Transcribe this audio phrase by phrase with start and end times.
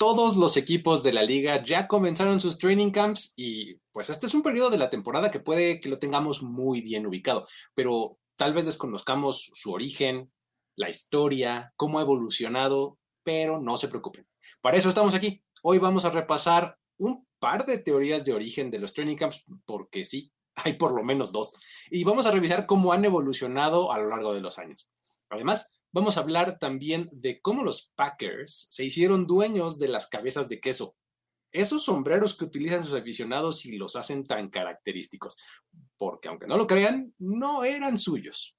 [0.00, 4.32] todos los equipos de la liga ya comenzaron sus training camps y pues este es
[4.32, 8.54] un periodo de la temporada que puede que lo tengamos muy bien ubicado, pero tal
[8.54, 10.32] vez desconozcamos su origen,
[10.74, 14.26] la historia, cómo ha evolucionado, pero no se preocupen.
[14.62, 15.44] Para eso estamos aquí.
[15.62, 20.04] Hoy vamos a repasar un par de teorías de origen de los training camps, porque
[20.04, 21.52] sí, hay por lo menos dos,
[21.90, 24.88] y vamos a revisar cómo han evolucionado a lo largo de los años.
[25.28, 30.48] Además, vamos a hablar también de cómo los Packers se hicieron dueños de las cabezas
[30.48, 30.96] de queso.
[31.52, 35.36] Esos sombreros que utilizan sus aficionados y los hacen tan característicos,
[35.96, 38.56] porque aunque no lo crean, no eran suyos.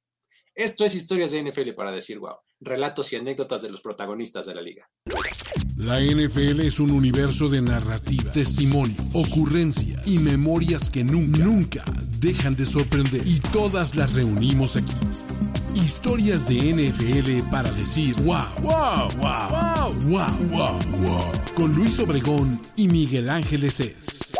[0.54, 4.56] Esto es Historias de NFL para decir wow, relatos y anécdotas de los protagonistas de
[4.56, 4.90] la liga.
[5.78, 11.84] La NFL es un universo de narrativa, testimonio, ocurrencia y memorias que nunca, nunca
[12.20, 13.26] dejan de sorprender.
[13.26, 15.51] Y todas las reunimos aquí.
[15.76, 21.32] Historias de NFL para decir wow, wow, wow, wow, wow, wow, wow.
[21.56, 24.34] Con Luis Obregón y Miguel Ángeles es.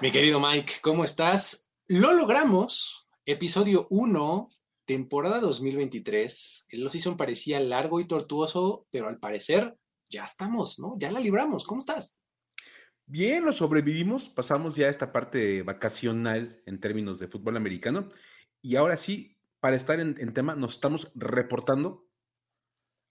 [0.00, 1.70] Mi querido Mike, ¿cómo estás?
[1.88, 3.08] Lo logramos.
[3.26, 4.48] Episodio 1,
[4.84, 6.66] temporada 2023.
[6.70, 9.76] El off-season parecía largo y tortuoso, pero al parecer
[10.08, 10.94] ya estamos, ¿no?
[10.98, 11.64] Ya la libramos.
[11.64, 12.16] ¿Cómo estás?
[13.04, 14.28] Bien, lo sobrevivimos.
[14.28, 18.08] Pasamos ya esta parte vacacional en términos de fútbol americano.
[18.62, 22.06] Y ahora sí, para estar en, tema, nos estamos reportando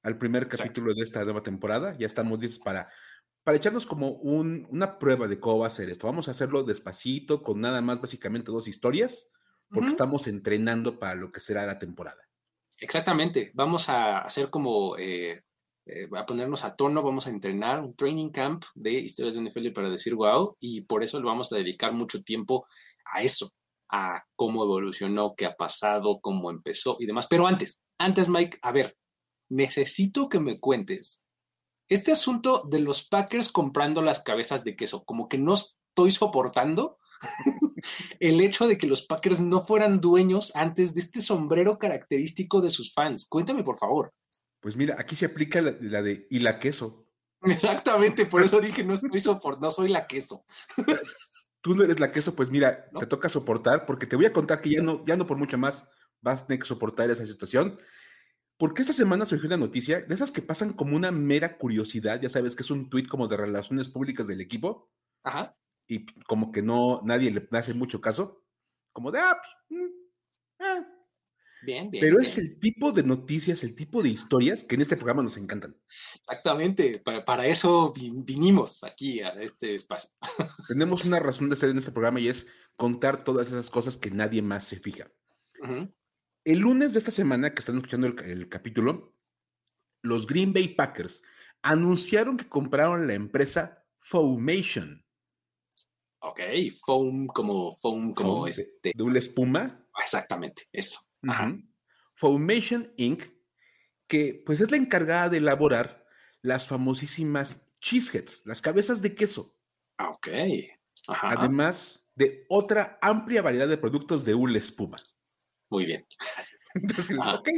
[0.03, 1.97] al primer capítulo de esta nueva temporada.
[1.97, 2.89] Ya estamos listos para,
[3.43, 6.07] para echarnos como una prueba de cómo va a ser esto.
[6.07, 9.31] Vamos a hacerlo despacito, con nada más básicamente dos historias,
[9.69, 12.21] porque estamos entrenando para lo que será la temporada.
[12.79, 13.51] Exactamente.
[13.53, 15.43] Vamos a hacer como eh,
[15.85, 19.71] eh, a ponernos a tono, vamos a entrenar un training camp de historias de NFL
[19.71, 22.67] para decir wow, y por eso le vamos a dedicar mucho tiempo
[23.13, 23.51] a eso,
[23.89, 27.27] a cómo evolucionó, qué ha pasado, cómo empezó y demás.
[27.27, 28.97] Pero antes, antes, Mike, a ver,
[29.49, 31.25] necesito que me cuentes
[31.89, 36.97] este asunto de los Packers comprando las cabezas de queso, como que no estoy soportando
[38.19, 42.69] el hecho de que los Packers no fueran dueños antes de este sombrero característico de
[42.69, 43.27] sus fans.
[43.27, 44.13] Cuéntame, por favor.
[44.59, 47.05] Pues mira, aquí se aplica la, de y la queso.
[47.43, 50.43] Exactamente, por eso dije no estoy soport, no soy la queso
[51.67, 54.61] tú no eres la queso, pues mira, te toca soportar, porque te voy a contar
[54.61, 55.85] que ya no, ya no por mucho más
[56.21, 57.77] vas a tener que soportar esa situación.
[58.55, 62.29] Porque esta semana surgió una noticia de esas que pasan como una mera curiosidad, ya
[62.29, 64.89] sabes que es un tuit como de relaciones públicas del equipo.
[65.23, 65.57] Ajá.
[65.87, 68.45] Y como que no, nadie le hace mucho caso.
[68.93, 69.93] Como de, ah, pues, mm,
[70.61, 70.87] ah,
[71.63, 72.01] Bien, bien.
[72.01, 75.37] Pero es el tipo de noticias, el tipo de historias que en este programa nos
[75.37, 75.75] encantan.
[76.15, 80.11] Exactamente, para, eso vinimos aquí a este espacio.
[80.67, 84.11] Tenemos una razón de ser en este programa y es contar todas esas cosas que
[84.11, 85.11] nadie más se fija.
[86.43, 89.15] El lunes de esta semana que están escuchando el, el capítulo,
[90.03, 91.23] los Green Bay Packers
[91.63, 95.03] anunciaron que compraron la empresa Foamation.
[96.19, 96.39] Ok,
[96.85, 98.91] foam como foam como este.
[98.93, 99.85] De una espuma.
[100.01, 100.99] Exactamente, eso.
[102.15, 103.23] Foundation Inc.,
[104.07, 106.05] que pues es la encargada de elaborar
[106.41, 109.55] las famosísimas cheeseheads, las cabezas de queso.
[109.97, 110.27] Ah, ok.
[111.07, 114.97] Además de otra amplia variedad de productos de hule espuma.
[115.69, 116.07] Muy bien.
[116.73, 117.49] Entonces, ok.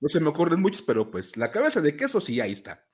[0.00, 2.84] No se me ocurren muchos, pero pues la cabeza de queso sí, ahí está.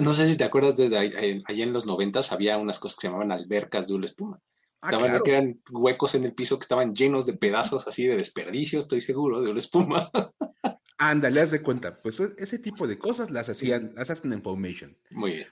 [0.00, 3.08] No sé si te acuerdas de allá en los noventas había unas cosas que se
[3.08, 4.40] llamaban albercas de hule espuma.
[4.82, 8.16] Ah, estaban, que eran huecos en el piso que estaban llenos de pedazos así de
[8.16, 10.10] desperdicio, estoy seguro, de una espuma.
[10.98, 11.94] Ándale, haz de cuenta.
[12.02, 14.96] Pues e, ese tipo de cosas las hacían, las hacen en Foundation.
[15.10, 15.48] Muy bien.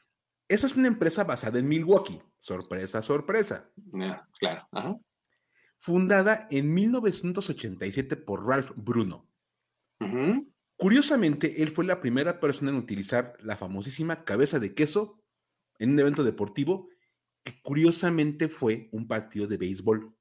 [0.48, 2.22] Esa es una empresa basada en Milwaukee.
[2.38, 3.70] Sorpresa, sorpresa.
[4.38, 5.02] claro.
[5.78, 9.28] Fundada en 1987 por Ralph Bruno.
[10.76, 15.20] Curiosamente, él fue la primera persona en utilizar la famosísima cabeza de queso
[15.78, 16.88] en un evento deportivo
[17.62, 20.14] curiosamente fue un partido de béisbol.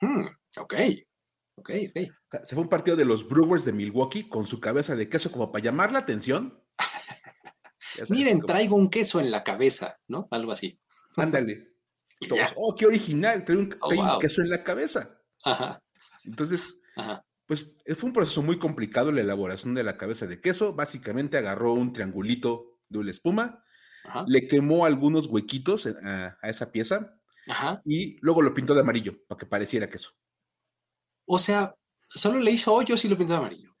[0.00, 0.26] Hmm,
[0.58, 0.74] ok,
[1.56, 2.40] ok, ok.
[2.44, 5.50] se fue un partido de los Brewers de Milwaukee con su cabeza de queso como
[5.50, 6.62] para llamar la atención.
[8.10, 10.28] Miren, traigo un queso en la cabeza, ¿no?
[10.30, 10.80] Algo así.
[11.16, 11.74] Ándale.
[12.56, 15.20] oh, qué original, traigo un, oh, queso en la cabeza.
[15.44, 15.82] Ajá.
[16.24, 16.80] Entonces,
[17.46, 20.74] pues fue un proceso muy complicado la elaboración de la cabeza de queso.
[20.74, 23.63] Básicamente agarró un triangulito de una espuma,
[24.26, 27.18] le quemó algunos huequitos a, esa pieza
[27.84, 30.10] y luego lo pintó de amarillo para que pareciera queso.
[31.26, 31.74] O sea,
[32.08, 33.74] solo le hizo hoyos y lo pintó de amarillo.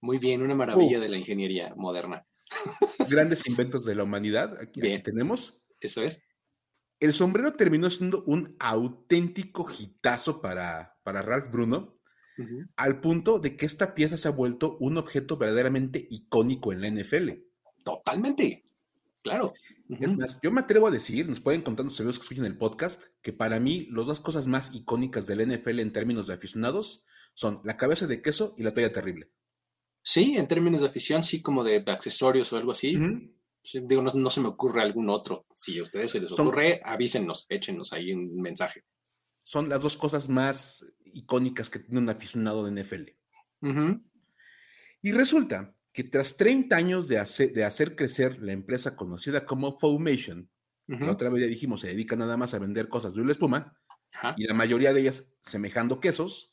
[0.00, 1.00] Muy bien, una maravilla uh.
[1.00, 2.26] de la ingeniería moderna.
[3.08, 4.60] Grandes inventos de la humanidad.
[4.60, 5.62] Aquí, tenemos.
[5.80, 6.22] Eso es.
[7.00, 11.98] El sombrero terminó siendo un auténtico hitazo para, para Ralph Bruno,
[12.76, 16.88] al punto de que esta pieza se ha vuelto un objeto verdaderamente icónico en la
[16.88, 17.30] NFL.
[17.84, 18.63] Totalmente.
[19.24, 19.54] Claro.
[19.88, 23.04] Es más, yo me atrevo a decir, nos pueden contar los que escuchen el podcast,
[23.22, 27.62] que para mí las dos cosas más icónicas del NFL en términos de aficionados son
[27.64, 29.30] la cabeza de queso y la toalla terrible.
[30.02, 32.98] Sí, en términos de afición, sí, como de accesorios o algo así.
[33.72, 35.46] digo, no, se me ocurre algún otro.
[35.54, 38.84] Si a ustedes se les ocurre, avísenos, échenos ahí un mensaje.
[39.38, 40.84] Son las dos cosas más
[41.14, 43.04] icónicas que tiene un aficionado de NFL.
[45.00, 49.78] Y resulta que tras 30 años de hacer, de hacer crecer la empresa conocida como
[49.78, 50.50] Foamation,
[50.86, 53.78] la otra vez ya dijimos, se dedica nada más a vender cosas de una espuma,
[54.36, 56.52] y la mayoría de ellas semejando quesos,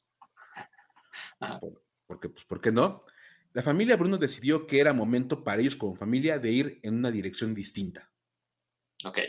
[2.06, 3.04] porque, pues, ¿por qué no?
[3.54, 7.10] La familia Bruno decidió que era momento para ellos como familia de ir en una
[7.10, 8.12] dirección distinta.
[9.04, 9.20] Ok.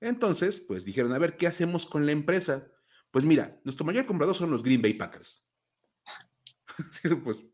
[0.00, 2.66] Entonces, pues dijeron, a ver, ¿qué hacemos con la empresa?
[3.12, 5.46] Pues mira, nuestro mayor comprador son los Green Bay Packers.
[7.24, 7.44] pues,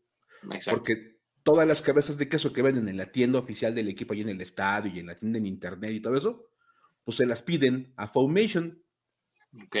[0.69, 1.14] porque
[1.45, 4.29] todas las cabezas de queso que venden en la tienda oficial del equipo y en
[4.29, 6.49] el estadio y en la tienda en internet y todo eso,
[7.03, 8.83] pues se las piden a Foundation.
[9.63, 9.77] Ok.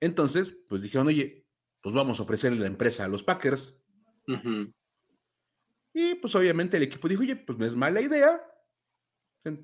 [0.00, 1.46] Entonces, pues dijeron, oye,
[1.82, 3.84] pues vamos a ofrecerle la empresa a los Packers.
[5.92, 8.42] Y pues obviamente el equipo dijo, oye, pues no es mala idea.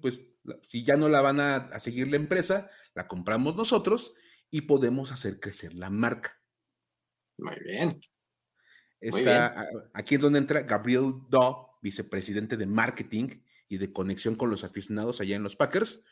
[0.02, 0.20] Pues
[0.62, 4.14] si ya no la van a, seguir la empresa, la compramos nosotros
[4.50, 6.38] y podemos hacer crecer la marca.
[7.38, 7.99] Muy bien.
[9.00, 13.28] Está, Aquí es donde entra Gabriel Daw, vicepresidente de marketing
[13.68, 16.04] y de conexión con los aficionados allá en los Packers.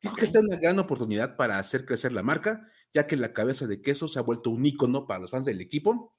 [0.00, 3.32] Dijo que esta es una gran oportunidad para hacer crecer la marca, ya que la
[3.32, 6.16] cabeza de queso se ha vuelto un icono para los fans del equipo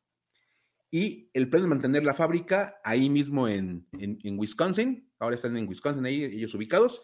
[0.93, 3.87] y el plan es mantener la fábrica ahí mismo en,
[4.23, 5.11] Wisconsin.
[5.17, 7.01] Ahora están en Wisconsin, ahí ellos ubicados.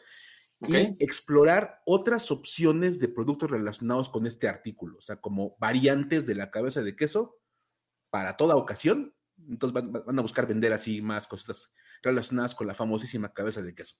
[0.68, 5.00] Y explorar otras opciones de productos relacionados con este artículo.
[5.00, 7.39] O sea, como variantes de la cabeza de queso
[8.10, 9.14] para toda ocasión.
[9.50, 11.72] Entonces van, a buscar vender así más cosas
[12.02, 13.96] relacionadas con la famosísima cabeza de queso.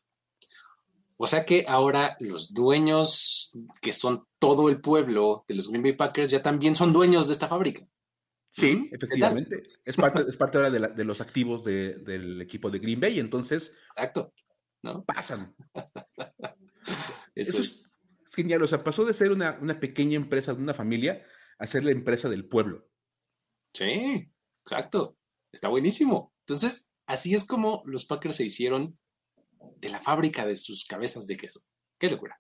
[1.18, 3.52] O sea que ahora los dueños,
[3.82, 7.34] que son todo el pueblo de los Green Bay Packers, ya también son dueños de
[7.34, 7.86] esta fábrica.
[8.52, 9.64] Sí, efectivamente.
[9.86, 13.76] Es parte, es parte ahora de, los activos del equipo de Green Bay, entonces.
[13.96, 14.34] Exacto.
[14.82, 15.04] ¿no?
[15.04, 15.56] Pasan.
[17.36, 17.84] Eso, es,
[18.34, 18.64] genial.
[18.64, 21.26] O sea, pasó de ser una, pequeña empresa de una familia
[21.58, 22.89] a ser la empresa del pueblo.
[23.74, 24.32] Sí,
[24.64, 25.18] exacto.
[25.52, 26.34] Está buenísimo.
[26.42, 29.00] Entonces, así es como los Packers se hicieron
[29.78, 31.62] de la fábrica de sus cabezas de queso.
[31.98, 32.40] Qué locura.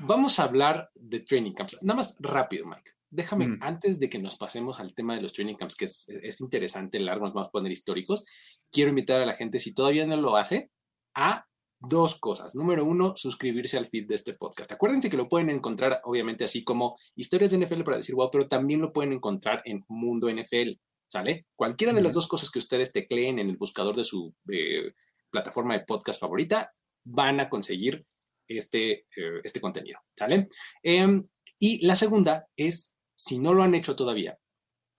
[0.00, 1.82] Vamos a hablar de training camps.
[1.82, 2.92] Nada más rápido, Mike.
[3.08, 3.58] Déjame, mm.
[3.62, 6.98] antes de que nos pasemos al tema de los training camps, que es, es interesante,
[6.98, 8.24] largo, nos vamos a poner históricos,
[8.70, 10.70] quiero invitar a la gente, si todavía no lo hace,
[11.14, 11.46] a
[11.80, 12.54] dos cosas.
[12.54, 14.70] Número uno, suscribirse al feed de este podcast.
[14.72, 18.48] Acuérdense que lo pueden encontrar, obviamente, así como historias de NFL para decir wow, pero
[18.48, 20.78] también lo pueden encontrar en Mundo NFL,
[21.08, 21.46] ¿sale?
[21.54, 24.92] Cualquiera de las dos cosas que ustedes tecleen en el buscador de su eh,
[25.30, 26.72] plataforma de podcast favorita,
[27.04, 28.04] van a conseguir
[28.48, 30.48] este, eh, este contenido, ¿sale?
[30.82, 31.26] Em,
[31.58, 34.38] y la segunda es si no lo han hecho todavía,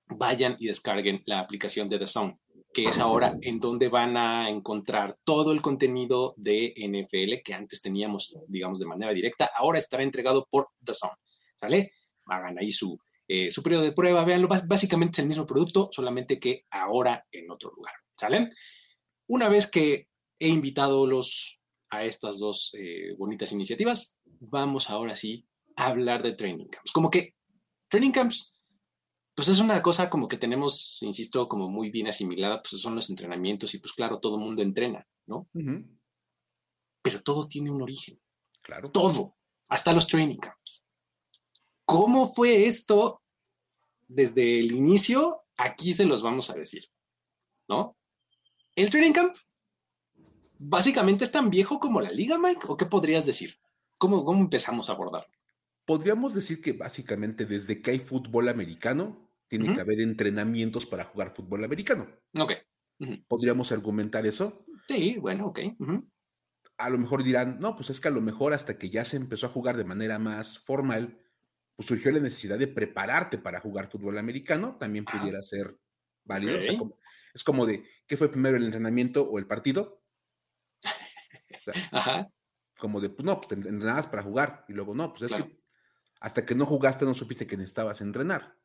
[0.08, 2.40] vayan y descarguen la aplicación de The Zone,
[2.78, 7.82] que es ahora en donde van a encontrar todo el contenido de NFL que antes
[7.82, 9.50] teníamos, digamos, de manera directa.
[9.58, 11.16] Ahora estará entregado por The Zone.
[11.56, 11.94] ¿Sale?
[12.28, 12.96] Hagan ahí su,
[13.28, 14.48] eh, su periodo de prueba, véanlo.
[14.48, 17.96] Básicamente es el mismo producto, solamente que ahora en otro lugar.
[18.16, 18.50] ¿Sale?
[19.26, 21.60] Una vez que he invitado los,
[21.90, 25.48] a estas dos eh, bonitas iniciativas, vamos ahora sí
[25.78, 26.92] a hablar de training camps.
[26.92, 27.34] Como que
[27.90, 28.57] Training camps,
[29.38, 33.08] pues es una cosa como que tenemos, insisto, como muy bien asimilada, pues son los
[33.12, 35.48] entrenamientos y pues claro, todo mundo entrena, ¿no?
[37.04, 38.20] Pero todo tiene un origen.
[38.64, 38.90] Claro.
[38.90, 40.84] Todo, hasta los training camps.
[41.86, 43.22] ¿Cómo fue esto
[44.08, 45.44] desde el inicio?
[45.56, 46.90] Aquí se los vamos a decir,
[47.70, 47.96] ¿no?
[48.76, 49.38] El training camp
[50.58, 53.60] básicamente es tan viejo como la liga, Mike, ¿o qué podrías decir?
[54.00, 55.38] ¿Cómo, cómo empezamos a abordarlo?
[55.88, 61.34] podríamos decir que básicamente desde que hay fútbol americano, tiene que haber entrenamientos para jugar
[61.36, 62.08] fútbol americano.
[62.40, 62.54] Ok.
[63.28, 64.66] ¿Podríamos argumentar eso?
[64.88, 65.60] Sí, bueno, ok.
[66.78, 69.18] A lo mejor dirán, no, pues es que a lo mejor hasta que ya se
[69.18, 71.22] empezó a jugar de manera más formal,
[71.76, 75.80] pues surgió la necesidad de prepararte para jugar fútbol americano, también pudiera ser
[76.24, 76.58] válido.
[77.34, 80.04] es como de, ¿qué fue primero el entrenamiento o el partido?
[81.92, 82.32] Ajá.
[82.78, 85.58] Como de, pues no, pues entrenabas para jugar y luego no, pues es que
[86.20, 88.56] hasta que no jugaste no supiste que necesitabas entrenar.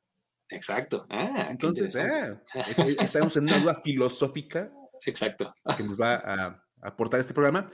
[0.53, 1.07] Exacto.
[1.11, 2.37] Ah, Entonces, eh,
[3.01, 4.73] estamos en una duda filosófica.
[5.07, 5.55] Exacto.
[5.77, 7.67] Que nos va a, aportar este programa.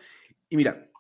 [0.49, 0.91] Y mira,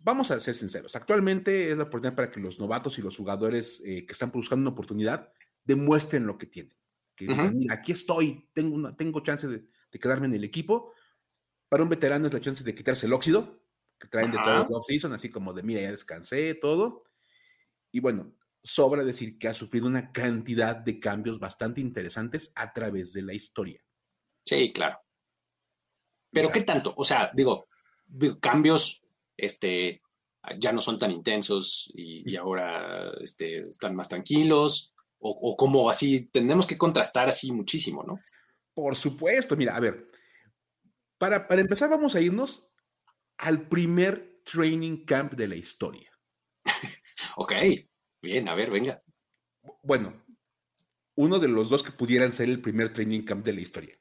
[0.00, 0.96] vamos a ser sinceros.
[0.96, 4.62] Actualmente es la oportunidad para que los novatos y los jugadores eh, que están buscando
[4.62, 5.32] una oportunidad
[5.64, 6.74] demuestren lo que tienen.
[7.14, 9.68] Que mira, aquí estoy, tengo, una, tengo chance de,
[9.98, 10.94] quedarme en el equipo.
[11.68, 13.62] Para un veterano es la chance de quitarse el óxido,
[13.98, 17.04] que traen de todo el off-season, así como de, mira, ya descansé, todo.
[17.92, 23.12] Y bueno, sobra decir que ha sufrido una cantidad de cambios bastante interesantes a través
[23.12, 23.82] de la historia.
[24.44, 24.98] Sí, claro.
[26.32, 26.94] Pero ¿qué tanto?
[26.96, 27.66] O sea, digo,
[28.40, 29.02] cambios,
[29.36, 30.02] este,
[30.58, 36.66] ya no son tan intensos y, ahora este, están más tranquilos, o, como así, tenemos
[36.66, 38.16] que contrastar así muchísimo, ¿no?
[38.72, 40.06] Por supuesto, mira, a ver,
[41.18, 42.72] para, para empezar vamos a irnos
[43.36, 46.10] al primer training camp de la historia.
[47.36, 47.52] ok,
[48.22, 49.02] bien, a ver, venga.
[49.82, 50.24] Bueno,
[51.16, 54.00] uno de los dos que pudieran ser el primer training camp de la historia.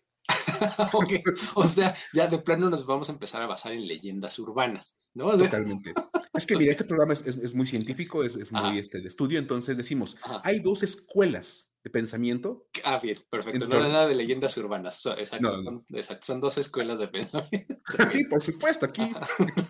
[1.55, 5.35] O sea, ya de plano nos vamos a empezar a basar en leyendas urbanas, ¿no?
[5.37, 5.93] Totalmente.
[6.33, 10.17] Es que, mira, este programa es, muy científico, es, muy este, de estudio, entonces decimos,
[10.43, 12.67] hay dos escuelas de pensamiento.
[12.83, 13.67] Ah, bien, perfecto.
[13.67, 15.85] no es nada de leyendas urbanas, exacto, Son,
[16.21, 17.75] son, dos escuelas de pensamiento.
[18.11, 19.11] sí, por supuesto, aquí,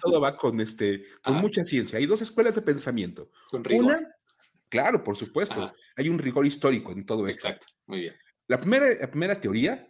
[0.01, 1.99] todo va con, este, con mucha ciencia.
[1.99, 3.29] Hay dos escuelas de pensamiento.
[3.49, 3.85] Con rigor.
[3.85, 4.15] Una,
[4.69, 7.47] claro, por supuesto, hay un rigor histórico en todo esto.
[7.47, 8.15] Exacto, muy bien.
[8.47, 9.87] La primera, la primera teoría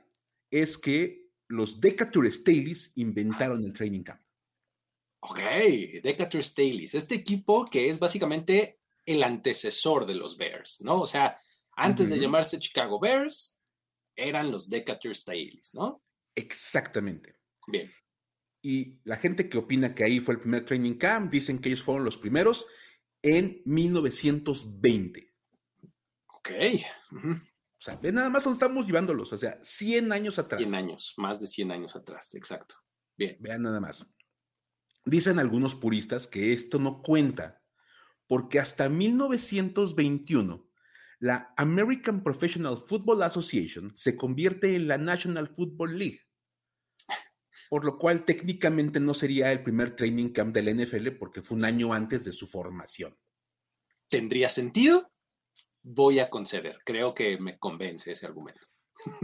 [0.49, 4.21] es que los Decatur Staleys inventaron el training camp.
[5.21, 5.39] Ok,
[6.01, 11.01] Decatur Staleys, este equipo que es básicamente el antecesor de los Bears, ¿no?
[11.01, 11.37] O sea,
[11.75, 13.59] antes de llamarse Chicago Bears,
[14.15, 16.03] eran los Decatur Staleys, ¿no?
[16.35, 17.35] Exactamente.
[17.67, 17.91] Bien.
[18.61, 21.83] Y la gente que opina que ahí fue el primer training camp, dicen que ellos
[21.83, 22.65] fueron los primeros
[23.21, 25.33] en 1920.
[26.27, 26.49] Ok.
[27.11, 30.59] O sea, ve nada más donde estamos llevándolos, o sea, 100 años atrás.
[30.59, 32.75] 100 años, más de 100 años atrás, exacto.
[33.15, 33.37] Bien.
[33.39, 34.05] Vean nada más.
[35.05, 37.63] Dicen algunos puristas que esto no cuenta,
[38.27, 40.69] porque hasta 1921
[41.19, 46.28] la American Professional Football Association se convierte en la National Football League,
[47.69, 51.65] por lo cual técnicamente no sería el primer training camp del NFL porque fue un
[51.65, 53.17] año antes de su formación.
[54.09, 55.09] ¿Tendría sentido?
[55.83, 56.79] voy a conceder.
[56.85, 58.67] Creo que me convence ese argumento.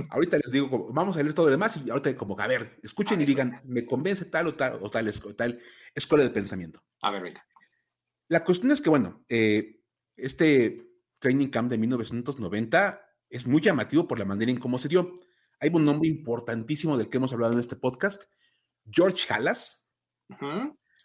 [0.10, 3.22] Ahorita les digo, vamos a leer todo lo demás y ahorita como, a ver, escuchen
[3.22, 5.62] y digan, me convence tal o tal o tal, tal
[5.94, 6.84] escuela de pensamiento.
[7.02, 7.46] A ver, venga.
[8.28, 9.82] La cuestión es que, bueno, eh,
[10.16, 15.14] este training camp de 1990 es muy llamativo por la manera en cómo se dio.
[15.60, 18.24] Hay un nombre importantísimo del que hemos hablado en este podcast,
[18.90, 19.88] George Halas,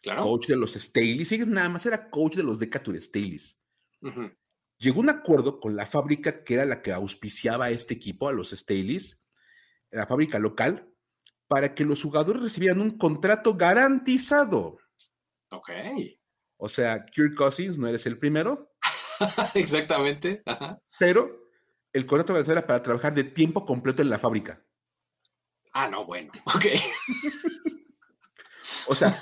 [0.03, 0.23] claro.
[0.23, 1.47] coach de los Staleys.
[1.49, 3.61] Nada más era coach de los Decatur Staleys
[4.81, 8.33] llegó un acuerdo con la fábrica que era la que auspiciaba a este equipo, a
[8.33, 9.23] los Staleys,
[9.91, 10.93] la fábrica local,
[11.47, 14.79] para que los jugadores recibieran un contrato garantizado.
[15.51, 15.71] Ok.
[16.57, 18.73] O sea, Kirk Cousins no eres el primero.
[19.55, 20.43] Exactamente.
[20.99, 21.51] Pero
[21.93, 24.65] el contrato garantizado era para trabajar de tiempo completo en la fábrica.
[25.73, 26.33] Ah, no, bueno.
[26.47, 26.67] Ok.
[28.89, 29.17] o sea,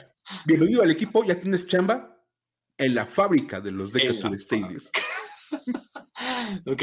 [0.46, 2.16] bienvenido al equipo, ya tienes chamba
[2.76, 4.90] en la fábrica de los Decatur Staleys.
[6.66, 6.82] ok.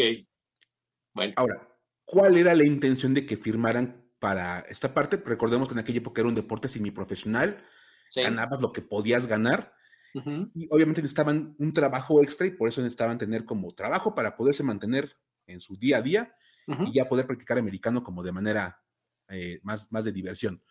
[1.13, 1.33] Bueno.
[1.37, 1.67] Ahora,
[2.03, 5.21] ¿cuál era la intención de que firmaran para esta parte?
[5.25, 7.63] Recordemos que en aquella época era un deporte semiprofesional,
[8.15, 9.73] ganabas lo que podías ganar.
[10.53, 14.63] Y obviamente necesitaban un trabajo extra y por eso necesitaban tener como trabajo para poderse
[14.63, 16.35] mantener en su día a día
[16.67, 18.84] y ya poder practicar americano como de manera
[19.29, 20.63] eh, más, más de diversión.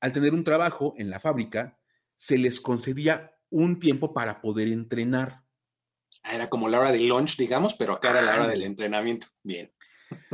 [0.00, 1.78] Al tener un trabajo en la fábrica,
[2.16, 5.44] se les concedía un tiempo para poder entrenar.
[6.22, 9.28] Ah, era como la hora del lunch, digamos, pero acá era la hora del entrenamiento.
[9.42, 9.72] Bien.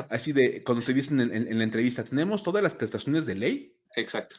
[0.09, 3.76] Así de, cuando te dicen en, la entrevista, tenemos todas las prestaciones de ley.
[3.97, 4.37] Exacto.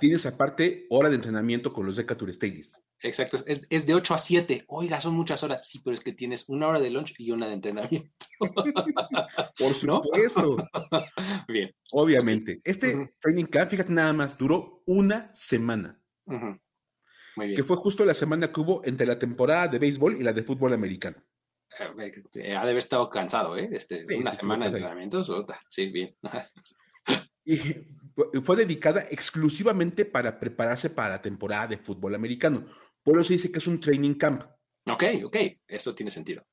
[0.00, 2.78] Tienes aparte hora de entrenamiento con los Decatur Staleys.
[3.00, 4.64] Exacto, es, de 8 a 7.
[4.68, 5.68] Oiga, son muchas horas.
[5.68, 8.10] Sí, pero es que tienes una hora de lunch y una de entrenamiento.
[9.58, 10.56] Por supuesto.
[11.48, 11.74] Bien.
[11.92, 12.60] Obviamente.
[12.64, 16.00] Este training camp, fíjate nada más, duró una semana.
[17.36, 20.42] Que fue justo la semana que hubo entre la temporada de béisbol y la de
[20.42, 21.18] fútbol americano.
[21.78, 23.68] Eh, eh, ha de haber estado cansado, ¿eh?
[23.72, 25.22] Este, una semana de entrenamiento,
[25.68, 26.16] sí, bien.
[27.44, 27.58] y
[28.42, 32.66] fue dedicada exclusivamente para prepararse para la temporada de fútbol americano.
[33.02, 34.42] Por eso dice que es un training camp.
[34.90, 35.36] Ok, ok,
[35.68, 36.46] eso tiene sentido.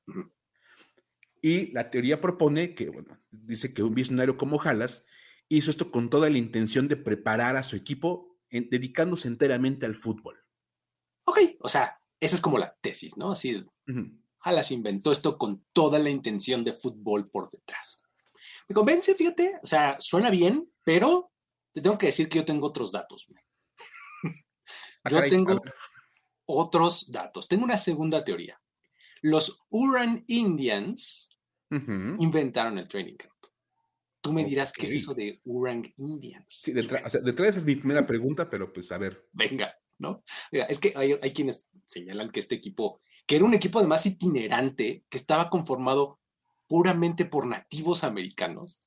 [1.40, 5.04] Y la teoría propone que, bueno, dice que un visionario como Halas
[5.48, 10.38] hizo esto con toda la intención de preparar a su equipo dedicándose enteramente al fútbol.
[11.24, 13.32] Ok, o sea, esa es como la tesis, ¿no?
[13.32, 13.64] Así,
[14.40, 18.08] Halas inventó esto con toda la intención de fútbol por detrás.
[18.68, 21.32] Me convence, fíjate, o sea, suena bien, pero
[21.74, 23.26] te tengo que decir que yo tengo otros datos.
[25.02, 25.60] Ah, yo tengo
[26.46, 27.46] otros datos.
[27.46, 28.58] Tengo una segunda teoría.
[29.20, 31.28] Los Uran Indians
[31.70, 33.32] inventaron el training camp.
[34.20, 36.46] Tú me dirás qué es eso de Urang Indians.
[36.48, 39.28] Sí, detrás, detrás es mi primera pregunta, pero pues a ver.
[39.32, 40.22] Venga, ¿no?
[40.50, 44.06] Mira, es que hay, hay quienes señalan que este equipo, que era un equipo además
[44.06, 46.20] itinerante, que estaba conformado
[46.66, 48.80] puramente por nativos americanos,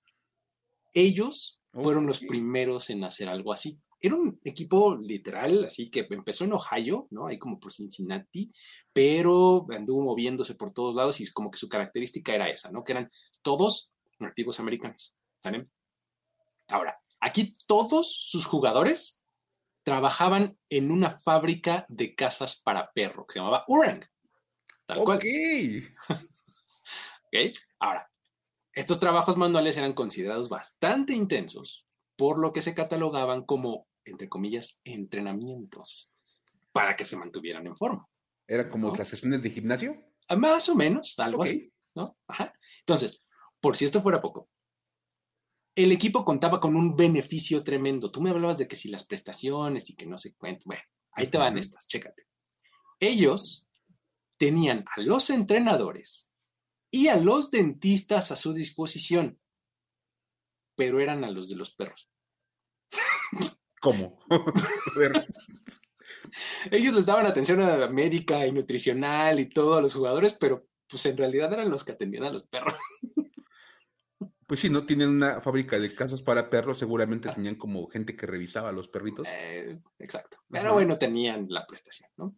[0.94, 3.80] ellos fueron los primeros en hacer algo así.
[4.00, 7.28] Era un equipo literal, así que empezó en Ohio, ¿no?
[7.28, 8.52] Ahí como por Cincinnati,
[8.94, 12.84] pero anduvo moviéndose por todos lados y como que su característica era esa, ¿no?
[12.84, 15.16] Que eran todos nativos americanos.
[15.42, 15.68] ¿Sale?
[16.68, 19.24] Ahora, aquí todos sus jugadores
[19.84, 24.04] trabajaban en una fábrica de casas para perro que se llamaba Urang.
[24.86, 25.18] Tal cual.
[25.18, 25.26] ok.
[27.80, 28.10] Ahora,
[28.78, 34.82] estos trabajos manuales eran considerados bastante intensos, por lo que se catalogaban como, entre comillas,
[34.84, 36.14] entrenamientos
[36.72, 38.08] para que se mantuvieran en forma.
[38.48, 40.00] ¿Eran como las sesiones de gimnasio?
[40.30, 42.20] Ah, más o menos, algo así, ¿no?
[42.28, 42.54] Ajá.
[42.82, 43.24] Entonces,
[43.60, 44.48] por si esto fuera poco,
[45.74, 48.12] el equipo contaba con un beneficio tremendo.
[48.12, 50.62] Tú me hablabas de que si las prestaciones y que no sé cuánto.
[50.66, 52.28] Bueno, ahí te van estas, chécate.
[53.00, 53.68] Ellos
[54.38, 56.28] tenían a los entrenadores
[56.92, 59.40] y a los dentistas a su disposición,
[60.76, 62.10] pero eran a los de los perros.
[63.82, 64.20] ¿Cómo?
[66.72, 71.06] Ellos les daban atención a médica y nutricional y todo a los jugadores, pero pues
[71.06, 72.76] en realidad eran los que atendían a los perros.
[74.48, 77.34] Pues sí, no tienen una fábrica de casas para perros, seguramente ah.
[77.34, 79.28] tenían como gente que revisaba a los perritos.
[79.30, 80.38] Eh, exacto.
[80.50, 82.38] Pero bueno, tenían la prestación, ¿no?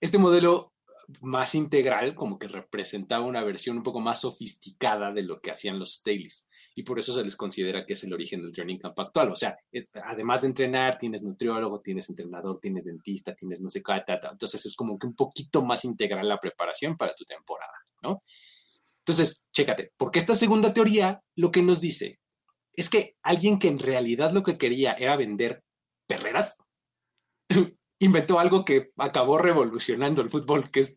[0.00, 0.72] Este modelo
[1.20, 5.78] más integral como que representaba una versión un poco más sofisticada de lo que hacían
[5.78, 8.98] los Staleys y por eso se les considera que es el origen del training camp
[8.98, 9.30] actual.
[9.30, 9.56] O sea,
[10.02, 14.74] además de entrenar, tienes nutriólogo, tienes entrenador, tienes dentista, tienes no sé qué, entonces es
[14.74, 18.22] como que un poquito más integral la preparación para tu temporada, ¿no?
[18.98, 22.18] Entonces, chécate, porque esta segunda teoría lo que nos dice
[22.72, 25.62] es que alguien que en realidad lo que quería era vender
[26.08, 26.56] perreras,
[28.04, 30.96] inventó algo que acabó revolucionando el fútbol, que es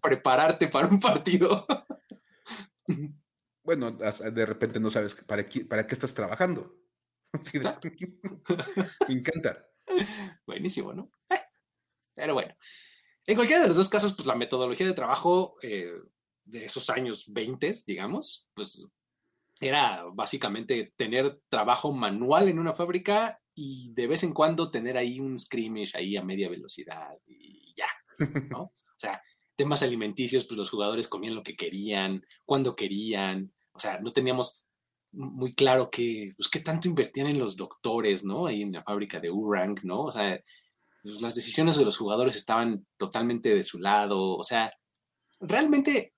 [0.00, 1.66] prepararte para un partido.
[3.64, 6.74] Bueno, de repente no sabes para qué, para qué estás trabajando.
[9.08, 9.68] Me encanta.
[10.46, 11.10] Buenísimo, ¿no?
[12.14, 12.56] Pero bueno,
[13.26, 15.92] en cualquiera de los dos casos, pues la metodología de trabajo eh,
[16.46, 18.86] de esos años 20, digamos, pues
[19.60, 25.18] era básicamente tener trabajo manual en una fábrica y de vez en cuando tener ahí
[25.18, 27.88] un scrimmage ahí a media velocidad y ya,
[28.50, 28.62] ¿no?
[28.62, 29.20] O sea,
[29.56, 34.64] temas alimenticios, pues los jugadores comían lo que querían, cuando querían, o sea, no teníamos
[35.10, 38.46] muy claro que, pues, qué tanto invertían en los doctores, ¿no?
[38.46, 40.02] Ahí en la fábrica de Urang, ¿no?
[40.02, 40.40] O sea,
[41.02, 44.70] pues, las decisiones de los jugadores estaban totalmente de su lado, o sea,
[45.40, 46.14] realmente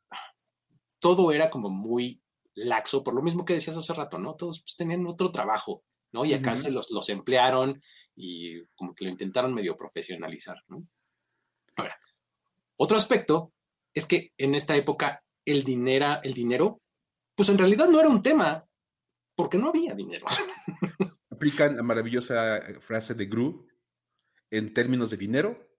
[0.99, 2.23] todo era como muy
[2.55, 4.35] laxo, por lo mismo que decías hace rato, ¿no?
[4.35, 6.25] Todos pues, tenían otro trabajo, ¿no?
[6.25, 7.83] Y acá se los, los emplearon
[8.15, 10.87] y como que lo intentaron medio profesionalizar, ¿no?
[11.77, 11.99] Ahora,
[12.77, 13.53] otro aspecto
[13.95, 16.81] es que en esta época el dinero, el dinero,
[17.35, 18.67] pues en realidad no era un tema,
[19.35, 20.27] porque no había dinero.
[21.31, 23.67] Aplican la maravillosa frase de Gru,
[24.51, 25.71] en términos de dinero,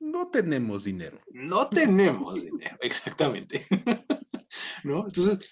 [0.00, 1.20] no tenemos dinero.
[1.30, 3.64] No tenemos dinero, exactamente.
[4.84, 5.06] ¿no?
[5.06, 5.50] Entonces,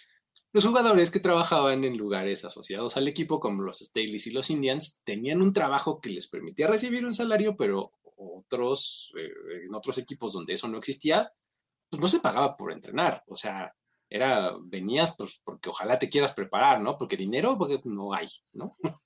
[0.53, 5.01] los jugadores que trabajaban en lugares asociados al equipo, como los Staleys y los Indians,
[5.05, 10.33] tenían un trabajo que les permitía recibir un salario, pero otros, eh, en otros equipos
[10.33, 11.33] donde eso no existía,
[11.89, 13.25] pues no se pagaba por entrenar.
[13.27, 13.75] O sea,
[14.11, 16.99] era, venías pues porque ojalá te quieras preparar, ¿no?
[16.99, 18.77] Porque dinero porque no hay, ¿no?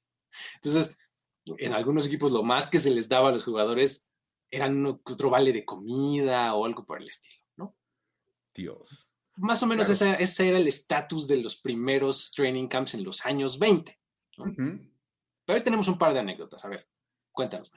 [0.57, 0.99] Entonces,
[1.45, 4.09] en algunos equipos lo más que se les daba a los jugadores
[4.51, 7.77] eran otro vale de comida o algo por el estilo, ¿no?
[8.53, 9.13] Dios.
[9.37, 13.59] Más o menos ese, era el estatus de los primeros training camps en los años
[13.59, 13.99] 20.
[14.37, 16.65] Pero hoy tenemos un par de anécdotas.
[16.65, 16.89] A ver,
[17.33, 17.71] cuéntanos.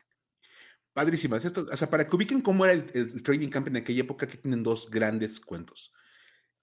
[0.93, 1.45] Padrísimas.
[1.45, 4.37] Esto, o sea, para que ubiquen cómo era el, training camp en aquella época, que
[4.37, 5.93] tienen dos grandes cuentos.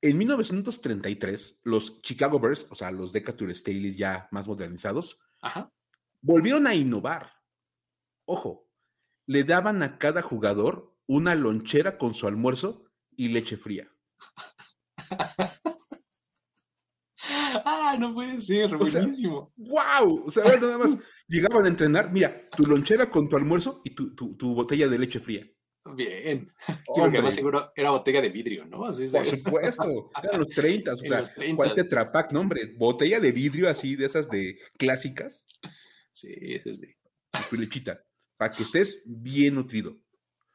[0.00, 5.20] En 1933, los Chicago Bears, o sea, los Decatur Staleys ya más modernizados,
[6.20, 7.32] volvieron a innovar.
[8.24, 8.68] Ojo,
[9.26, 12.84] le daban a cada jugador una lonchera con su almuerzo
[13.16, 13.90] y leche fría.
[17.64, 19.52] Ah, no puede ser, buenísimo.
[19.56, 20.24] ¡Wow!
[20.26, 20.96] O sea, nada más
[21.28, 25.20] llegaban a entrenar, mira, tu lonchera con tu almuerzo y tu, tu, botella de leche
[25.20, 25.46] fría.
[25.94, 26.52] Bien.
[26.66, 28.78] Sí, porque además seguro era botella de vidrio, ¿no?
[28.78, 30.10] Por supuesto.
[30.22, 31.22] Eran los 30, o sea,
[31.54, 32.32] ¿cuál tetrapac?
[32.32, 35.46] No, hombre, botella de vidrio así, de esas de clásicas.
[36.12, 36.96] Sí, es sí.
[37.50, 38.02] tu lechita,
[38.36, 39.98] para que estés bien nutrido.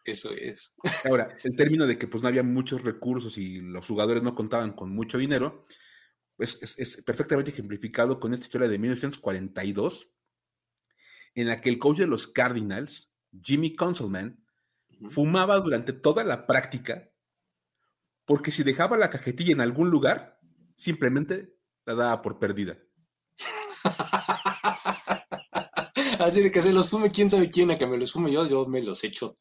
[0.04, 0.74] Eso es.
[1.06, 4.74] Ahora, el término de que pues no había muchos recursos y los jugadores no contaban
[4.74, 5.64] con mucho dinero,
[6.40, 10.12] es, es, perfectamente ejemplificado con esta historia de 1942,
[11.36, 14.44] en la que el coach de los Cardinals, Jimmy Conselman,
[15.10, 17.12] fumaba durante toda la práctica,
[18.26, 20.40] porque si dejaba la cajetilla en algún lugar,
[20.76, 22.78] simplemente la daba por perdida.
[26.20, 28.48] Así de que se los fume quién sabe quién, a que me los fume yo,
[28.48, 29.36] yo me los echo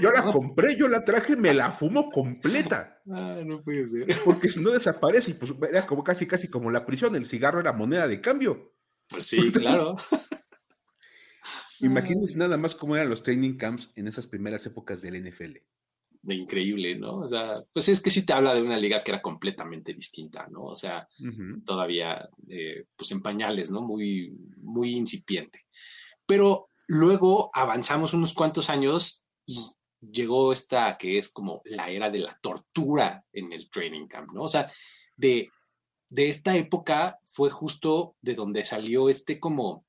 [0.00, 2.92] Yo la compré, yo la traje, me la fumo completa.
[3.08, 4.04] Ah, no puede ser.
[4.24, 7.60] Porque si no desaparece, y pues era como casi, casi como la prisión, el cigarro
[7.60, 8.74] era moneda de cambio.
[9.08, 9.96] Pues sí, claro.
[11.80, 15.58] Imagínense nada más cómo eran los training camps en esas primeras épocas del NFL.
[16.22, 17.18] De increíble, ¿no?
[17.18, 20.48] O sea, pues es que sí te habla de una liga que era completamente distinta,
[20.50, 20.64] ¿no?
[20.64, 21.06] O sea,
[21.64, 23.82] todavía, eh, pues en pañales, ¿no?
[23.82, 25.66] Muy, muy incipiente.
[26.26, 32.20] Pero luego avanzamos unos cuantos años y llegó esta que es como la era de
[32.20, 34.42] la tortura en el training camp, ¿no?
[34.42, 34.70] O sea,
[35.16, 35.50] de,
[36.08, 39.86] de esta época fue justo de donde salió este como,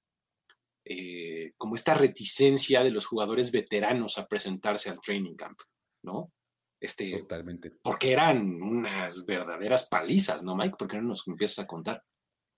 [0.85, 5.59] eh, como esta reticencia de los jugadores veteranos a presentarse al training camp,
[6.03, 6.31] ¿no?
[6.79, 7.71] Este, Totalmente.
[7.81, 10.75] Porque eran unas verdaderas palizas, ¿no, Mike?
[10.77, 12.03] ¿Por qué no nos empiezas a contar?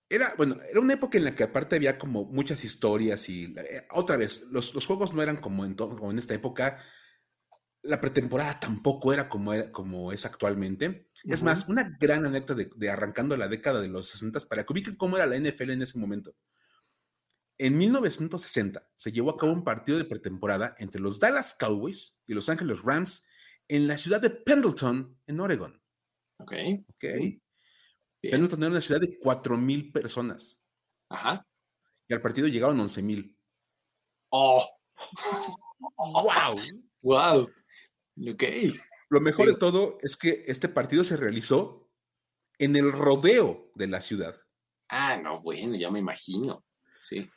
[0.08, 3.86] Era, bueno, era una época en la que aparte había como muchas historias y eh,
[3.92, 6.82] otra vez, los, juegos no eran como en, como en esta época,
[7.82, 11.08] la pretemporada tampoco era como, como es actualmente.
[11.24, 14.96] Es más, una gran anécdota de, arrancando la década de los 60 para que ubiquen
[14.96, 16.34] cómo era la NFL en ese momento.
[17.58, 22.34] En 1960 se llevó a cabo un partido de pretemporada entre los Dallas Cowboys y
[22.34, 23.26] Los Ángeles Rams
[23.68, 25.80] en la ciudad de Pendleton, en Oregon.
[26.38, 26.52] Ok.
[26.88, 27.04] Ok.
[28.22, 30.62] Pendleton era una ciudad de 4.000 personas.
[31.08, 31.46] Ajá.
[32.08, 33.36] Y al partido llegaron 11.000.
[34.30, 34.66] ¡Oh!
[35.96, 36.56] ¡Wow!
[37.02, 37.50] ¡Wow!
[38.16, 38.44] Ok.
[39.08, 41.90] Lo mejor de todo es que este partido se realizó
[42.58, 44.36] en el rodeo de la ciudad.
[44.88, 46.64] Ah, no, bueno, ya me imagino.
[47.00, 47.28] Sí.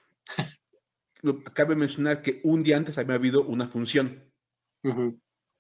[1.53, 4.31] Cabe mencionar que un día antes había habido una función.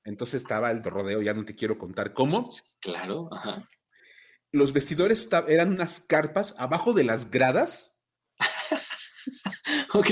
[0.03, 2.49] Entonces estaba el rodeo, ya no te quiero contar cómo.
[2.81, 3.65] claro, ajá
[4.53, 7.97] los vestidores eran unas carpas abajo de las gradas.
[9.93, 10.09] ok.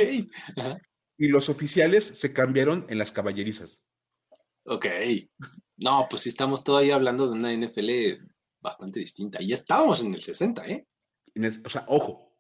[1.18, 3.86] Y los oficiales se cambiaron en las caballerizas.
[4.66, 4.86] Ok.
[5.78, 8.24] No, pues sí estamos todavía hablando de una NFL
[8.60, 9.42] bastante distinta.
[9.42, 10.88] Y estábamos en el 60, ¿eh?
[11.66, 12.32] o sea, ojo,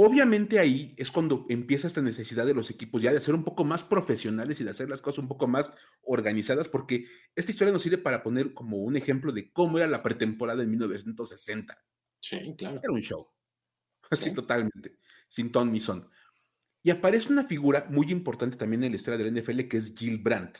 [0.00, 3.64] Obviamente ahí es cuando empieza esta necesidad de los equipos ya de ser un poco
[3.64, 7.82] más profesionales y de hacer las cosas un poco más organizadas, porque esta historia nos
[7.82, 11.76] sirve para poner como un ejemplo de cómo era la pretemporada en 1960.
[12.20, 12.80] Sí, claro.
[12.80, 13.26] Era un show.
[14.10, 16.08] Así totalmente, sin ton ni son.
[16.84, 20.18] Y aparece una figura muy importante también en la historia del NFL que es Gil
[20.18, 20.58] Brandt.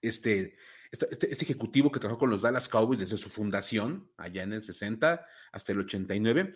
[0.00, 0.56] Este,
[0.92, 4.52] este, este, este, ejecutivo que trabajó con los Dallas Cowboys desde su fundación, allá en
[4.52, 6.52] el 60 hasta el 89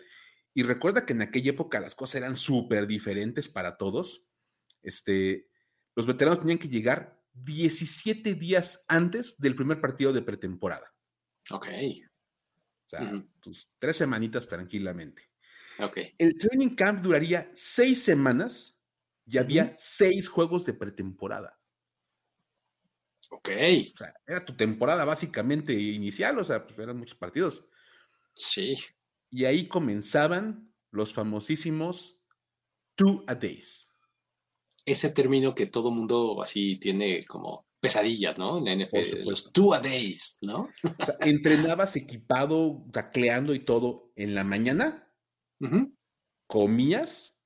[0.57, 4.25] y recuerda que en aquella época las cosas eran súper diferentes para todos.
[4.81, 5.49] Este,
[5.95, 10.95] los veteranos tenían que llegar 17 días antes del primer partido de pretemporada.
[11.51, 11.67] Ok.
[11.67, 15.29] O sea, tus tres semanitas tranquilamente.
[15.79, 15.97] Ok.
[16.17, 18.79] El training camp duraría seis semanas
[19.25, 21.59] y había seis juegos de pretemporada.
[23.45, 23.49] Ok.
[23.93, 27.63] O sea, era tu temporada básicamente inicial, o sea, pues eran muchos partidos.
[28.33, 28.75] Sí.
[29.29, 32.19] Y ahí comenzaban los famosísimos
[32.95, 33.91] two a days.
[34.85, 38.57] Ese término que todo mundo así tiene como pesadillas, ¿no?
[38.57, 40.69] En la NFL, los two a days, ¿no?
[40.83, 45.11] O sea, entrenabas equipado, tacleando y todo en la mañana,
[46.47, 47.37] comías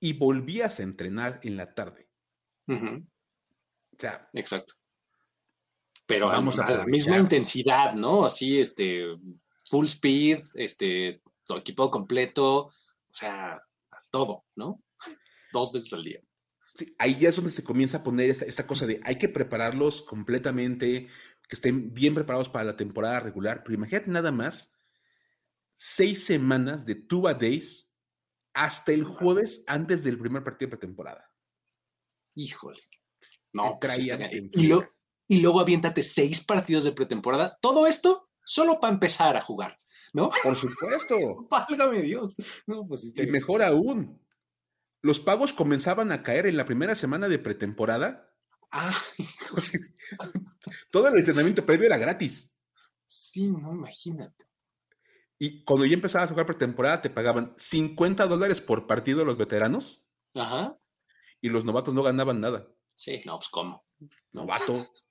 [0.00, 2.10] y volvías a entrenar en la tarde.
[2.68, 4.79] O sea, exacto.
[6.10, 8.24] Pero vamos a, a la misma intensidad, ¿no?
[8.24, 9.04] Así, este,
[9.64, 12.72] full speed, este, todo equipo completo, o
[13.08, 13.62] sea,
[14.10, 14.82] todo, ¿no?
[15.52, 16.20] Dos veces al día.
[16.74, 20.02] Sí, ahí ya es donde se comienza a poner esta, cosa de hay que prepararlos
[20.02, 21.06] completamente,
[21.48, 24.74] que estén bien preparados para la temporada regular, pero imagínate nada más,
[25.76, 27.88] seis semanas de two a days
[28.52, 31.30] hasta el jueves antes del primer partido de pretemporada.
[32.34, 32.80] Híjole.
[33.52, 34.72] No, pues y,
[35.30, 37.56] y luego aviéntate seis partidos de pretemporada.
[37.60, 39.78] Todo esto solo para empezar a jugar,
[40.12, 40.32] ¿no?
[40.42, 41.14] Por supuesto.
[41.48, 42.34] Válgame Dios.
[42.88, 44.20] Pues, y mejor aún,
[45.02, 48.28] los pagos comenzaban a caer en la primera semana de pretemporada.
[48.72, 48.92] Ah,
[50.90, 52.52] todo el entrenamiento previo era gratis.
[53.06, 54.46] Sí, no, imagínate.
[55.38, 60.02] Y cuando ya empezabas a jugar pretemporada, te pagaban 50 dólares por partido los veteranos.
[60.34, 60.76] Ajá.
[61.40, 62.66] Y los novatos no ganaban nada.
[62.96, 63.86] Sí, no, pues cómo.
[64.32, 64.84] Novato.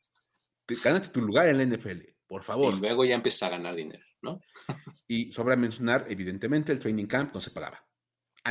[0.75, 2.01] Gánate tu lugar en la NFL.
[2.27, 2.73] Por favor.
[2.75, 4.03] Y luego ya empieza a ganar dinero.
[4.21, 4.41] ¿no?
[5.08, 7.86] Y sobra mencionar, evidentemente, el training camp no se pagaba.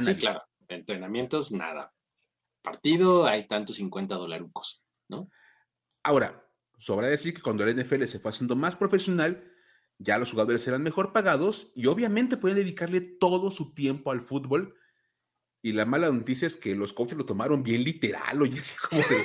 [0.00, 0.42] sí, claro.
[0.68, 1.94] Entrenamientos, nada.
[2.62, 5.30] Partido, hay tantos 50 dolarucos, ¿no?
[6.02, 9.50] Ahora, sobra decir que cuando el NFL se fue haciendo más profesional,
[9.98, 14.76] ya los jugadores eran mejor pagados y obviamente pueden dedicarle todo su tiempo al fútbol.
[15.60, 19.02] Y la mala noticia es que los coaches lo tomaron bien literal, oye, así como
[19.02, 19.16] de.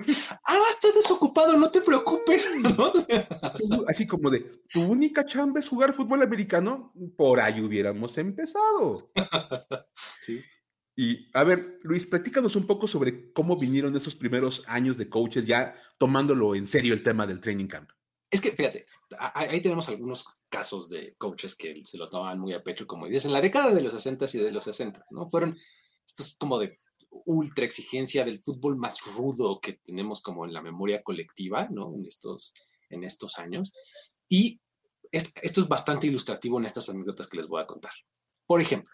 [0.44, 2.48] ah, estás desocupado, no te preocupes.
[3.88, 9.12] así como de, tu única chamba es jugar fútbol americano, por ahí hubiéramos empezado.
[10.20, 10.40] sí.
[10.96, 15.46] Y a ver, Luis, platícanos un poco sobre cómo vinieron esos primeros años de coaches,
[15.46, 17.90] ya tomándolo en serio el tema del training camp.
[18.30, 18.86] Es que, fíjate,
[19.34, 23.26] ahí tenemos algunos casos de coaches que se los tomaban muy a pecho, como dices,
[23.26, 25.26] en la década de los 60 y de los 60, ¿no?
[25.26, 25.56] Fueron
[26.12, 26.78] estos como de
[27.24, 31.94] ultra exigencia del fútbol más rudo que tenemos como en la memoria colectiva, ¿no?
[31.94, 32.52] En estos,
[32.90, 33.72] en estos años.
[34.28, 34.60] Y
[35.10, 37.92] esto es bastante ilustrativo en estas anécdotas que les voy a contar.
[38.46, 38.92] Por ejemplo,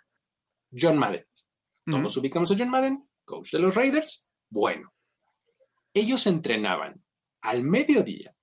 [0.73, 1.25] John Madden.
[1.85, 4.29] Todos ubicamos a John Madden, coach de los Raiders.
[4.51, 4.93] Bueno,
[5.95, 7.03] ellos entrenaban
[7.41, 8.37] al mediodía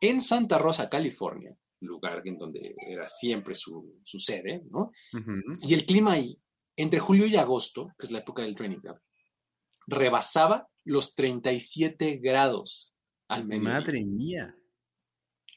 [0.00, 4.92] en Santa Rosa, California, lugar en donde era siempre su, sede, ¿no?
[5.60, 6.38] Y el clima ahí,
[6.76, 8.98] entre julio y agosto, que es la época del training camp,
[9.86, 12.94] rebasaba los 37 grados
[13.28, 13.72] al menos.
[13.72, 14.54] Madre mía.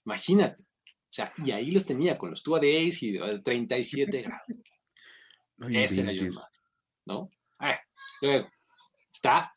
[0.05, 0.63] Imagínate.
[0.63, 4.47] O sea, y ahí los tenía con los two days y 37 grados.
[5.69, 6.31] Ese era John
[7.05, 7.31] ¿no?
[7.59, 7.79] Ah,
[8.21, 8.47] luego
[9.11, 9.51] está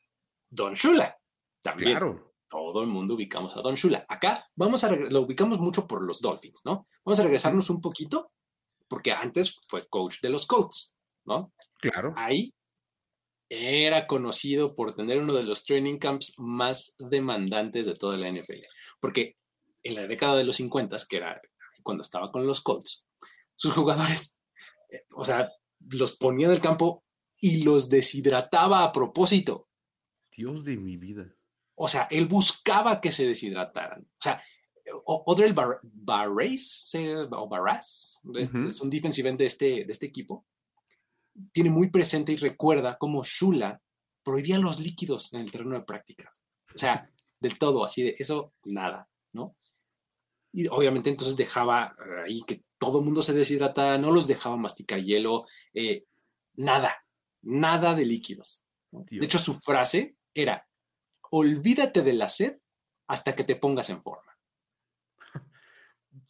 [0.48, 1.18] Don Shula,
[1.62, 1.90] también.
[1.90, 4.04] Claro todo el mundo ubicamos a Don Shula.
[4.08, 6.88] Acá vamos a lo ubicamos mucho por los Dolphins, ¿no?
[7.04, 8.32] Vamos a regresarnos un poquito,
[8.88, 11.52] porque antes fue coach de los Colts, ¿no?
[11.78, 12.12] Claro.
[12.16, 12.52] Ahí
[13.48, 18.60] era conocido por tener uno de los training camps más demandantes de toda la NFL,
[19.00, 19.36] porque
[19.82, 21.40] en la década de los 50, que era
[21.82, 23.08] cuando estaba con los Colts,
[23.56, 24.40] sus jugadores,
[24.90, 25.50] eh, o sea,
[25.90, 27.04] los ponía en el campo
[27.38, 29.68] y los deshidrataba a propósito.
[30.30, 31.34] Dios de mi vida.
[31.74, 34.02] O sea, él buscaba que se deshidrataran.
[34.02, 34.42] O sea,
[35.04, 36.92] Odrell Bar Barras,
[37.30, 40.46] o Barras, es, un defensive end de este, de este equipo,
[41.52, 43.80] tiene muy presente y recuerda cómo Shula
[44.22, 46.42] prohibía los líquidos en el terreno de prácticas.
[46.74, 49.56] O sea, del todo, así de eso, nada, ¿no?
[50.52, 55.00] Y obviamente entonces dejaba ahí que todo el mundo se deshidratara, no los dejaba masticar
[55.00, 56.06] hielo, eh,
[56.54, 57.04] nada,
[57.42, 58.64] nada de líquidos.
[58.90, 60.66] De hecho, su frase era,
[61.30, 62.58] olvídate de la sed
[63.06, 64.36] hasta que te pongas en forma.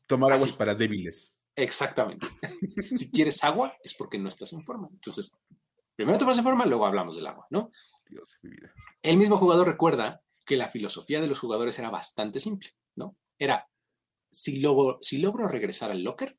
[0.07, 1.35] Tomar agua es para débiles.
[1.57, 2.27] Exactamente.
[2.95, 4.89] si quieres agua es porque no estás en forma.
[4.91, 5.39] Entonces,
[5.97, 7.71] primero te pones en forma, luego hablamos del agua, ¿no?
[8.09, 8.73] Dios, mi vida.
[9.03, 13.17] El mismo jugador recuerda que la filosofía de los jugadores era bastante simple, ¿no?
[13.39, 13.69] Era,
[14.31, 16.39] si logro, si logro regresar al locker,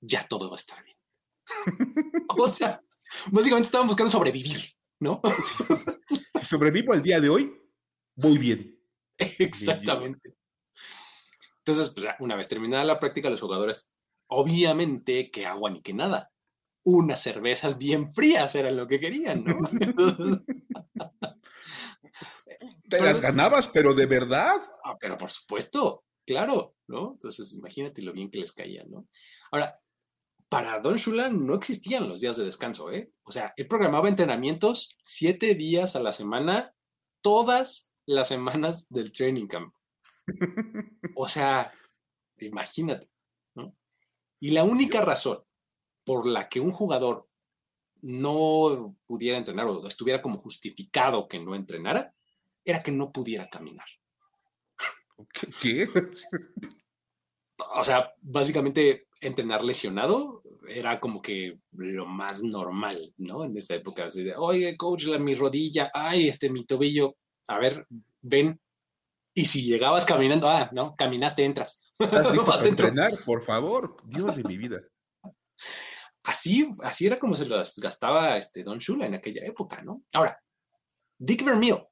[0.00, 0.96] ya todo va a estar bien.
[2.28, 2.82] o sea,
[3.32, 5.20] básicamente estaban buscando sobrevivir, ¿no?
[6.38, 7.52] si sobrevivo el día de hoy,
[8.16, 8.78] muy bien.
[9.18, 10.36] Exactamente.
[11.58, 13.90] Entonces, pues, una vez terminada la práctica, los jugadores,
[14.28, 16.32] obviamente, que agua ni que nada.
[16.84, 19.58] Unas cervezas bien frías eran lo que querían, ¿no?
[22.88, 24.56] Te las ganabas, pero de verdad.
[24.84, 27.12] Ah, pero por supuesto, claro, ¿no?
[27.12, 29.08] Entonces, imagínate lo bien que les caía, ¿no?
[29.50, 29.80] Ahora,
[30.48, 33.10] para Don Shula no existían los días de descanso, ¿eh?
[33.24, 36.74] O sea, él programaba entrenamientos siete días a la semana,
[37.20, 39.74] todas las semanas del training camp.
[41.18, 41.72] O sea,
[42.38, 43.06] imagínate.
[44.40, 45.42] Y la única razón
[46.04, 47.28] por la que un jugador
[48.02, 52.14] no pudiera entrenar o estuviera como justificado que no entrenara,
[52.64, 53.86] era que no pudiera caminar.
[55.60, 55.88] ¿Qué?
[57.74, 63.44] O sea, básicamente entrenar lesionado era como que lo más normal, ¿no?
[63.44, 64.08] En esa época.
[64.36, 67.16] Oye, coach, la, mi rodilla, ay, este, mi tobillo
[67.48, 67.86] a ver,
[68.22, 68.60] ven.
[69.38, 71.84] Y si llegabas caminando, ah, no, caminaste, entras.
[71.98, 73.94] ¿Estás listo para entrenar, por favor?
[74.06, 74.80] Dios de mi vida.
[76.24, 80.04] Así, así era como se las gastaba este Don Shula en aquella época, ¿no?
[80.14, 80.42] Ahora,
[81.18, 81.82] Dick Vermeil,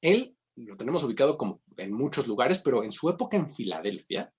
[0.00, 4.32] él lo tenemos ubicado como en muchos lugares, pero en su época en Filadelfia,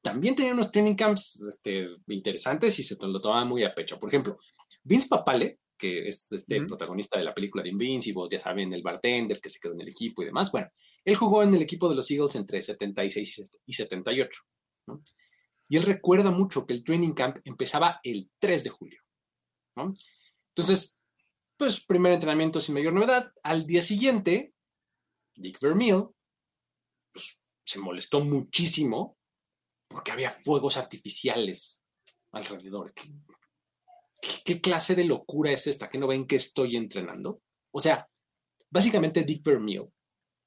[0.00, 3.98] también tenía unos training camps este, interesantes y se lo tomaba muy a pecho.
[3.98, 4.38] Por ejemplo,
[4.84, 9.40] Vince Papale que es este protagonista de la película de Invincible, ya saben, el bartender
[9.40, 10.52] que se quedó en el equipo y demás.
[10.52, 10.70] Bueno,
[11.04, 14.40] él jugó en el equipo de los Eagles entre 76 y 78.
[15.68, 19.02] Y él recuerda mucho que el training camp empezaba el 3 de julio.
[20.54, 21.00] Entonces,
[21.56, 23.32] pues primer entrenamiento sin mayor novedad.
[23.42, 23.82] Al día
[29.88, 31.82] porque había fuegos artificiales
[32.30, 32.94] alrededor.
[32.94, 33.08] ¿Qué,
[34.62, 35.88] clase de locura es esta?
[35.88, 37.42] ¿Que no ven que estoy entrenando?
[37.72, 38.08] O sea,
[38.70, 39.88] básicamente Dick Vermeil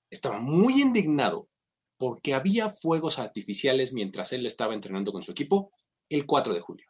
[0.09, 1.49] estaba muy indignado
[1.97, 5.71] porque había fuegos artificiales mientras él estaba entrenando con su equipo
[6.09, 6.85] el 4 de julio,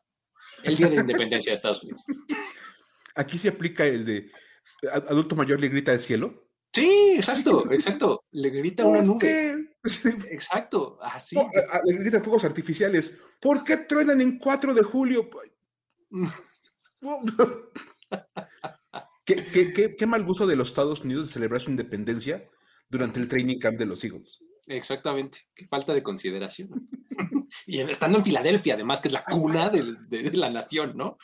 [0.64, 2.04] el día de independencia de Estados Unidos.
[3.16, 4.32] Aquí se aplica el de
[4.92, 6.50] adulto mayor le grita al cielo.
[6.74, 8.26] Sí, exacto, exacto.
[8.32, 9.72] Le grita una nube.
[10.32, 11.38] Exacto, así.
[11.86, 13.20] le grita fuegos artificiales.
[13.40, 15.30] ¿Por qué truenan en 4 de julio?
[19.26, 22.48] ¿Qué, qué, mal gusto de los Estados Unidos de celebrar su independencia
[22.90, 24.40] durante el training camp de los Eagles.
[24.68, 26.90] Exactamente, qué falta de consideración.
[27.68, 31.18] y estando en Filadelfia, además, que es la cuna de, la nación, ¿no?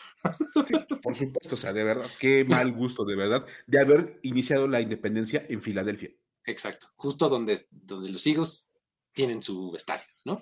[1.01, 4.81] por supuesto, o sea, de verdad, qué mal gusto, de verdad, de haber iniciado la
[4.81, 6.11] independencia en Filadelfia.
[6.45, 8.71] Exacto, justo donde, donde los Eagles
[9.11, 10.41] tienen su estadio, ¿no?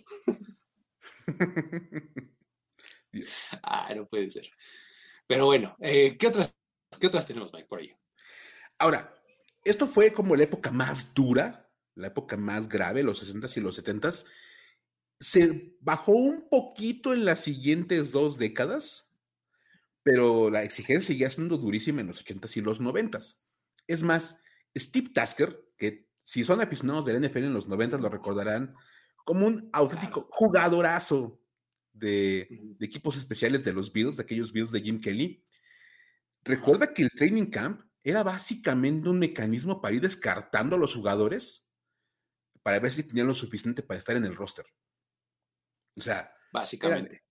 [3.63, 4.49] ah, no puede ser.
[5.29, 6.55] Pero bueno, eh, ¿qué, otras,
[6.99, 7.93] ¿qué otras tenemos, Mike, por ahí?
[8.79, 9.13] Ahora,
[9.63, 13.77] esto fue como la época más dura, la época más grave, los 60s y los
[13.77, 14.25] 70s.
[15.19, 19.15] Se bajó un poquito en las siguientes dos décadas,
[20.01, 23.43] pero la exigencia seguía siendo durísima en los 80s y los 90s.
[23.85, 24.41] Es más,
[24.75, 28.75] Steve Tasker, que si son aficionados del NFL en los 90 lo recordarán
[29.25, 31.38] como un auténtico jugadorazo
[31.99, 35.43] de, equipos especiales de los Bills, de aquellos Bills de Jim Kelly.
[36.43, 41.69] Recuerda que el training camp era básicamente un mecanismo para ir descartando a los jugadores
[42.63, 44.65] para ver si tenían lo suficiente para estar en el roster.
[45.97, 47.23] O sea, básicamente.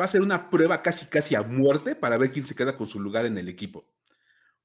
[0.00, 2.88] va a ser una prueba casi casi a muerte para ver quién se queda con
[2.88, 3.92] su lugar en el equipo.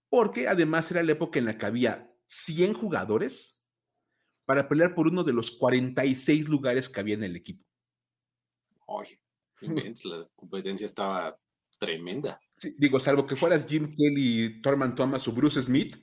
[0.10, 3.66] Porque además era la época en la que había 100 jugadores
[4.46, 7.67] para pelear por uno de los 46 lugares que había en el equipo.
[8.88, 9.20] Ay,
[10.06, 11.40] la competencia estaba
[11.78, 12.40] tremenda.
[12.78, 15.96] digo, salvo que fueras Jim Kelly, Thurman Thomas o Bruce Smith,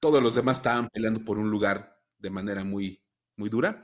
[0.00, 3.02] todos los demás estaban peleando por un lugar de manera muy,
[3.36, 3.82] muy dura.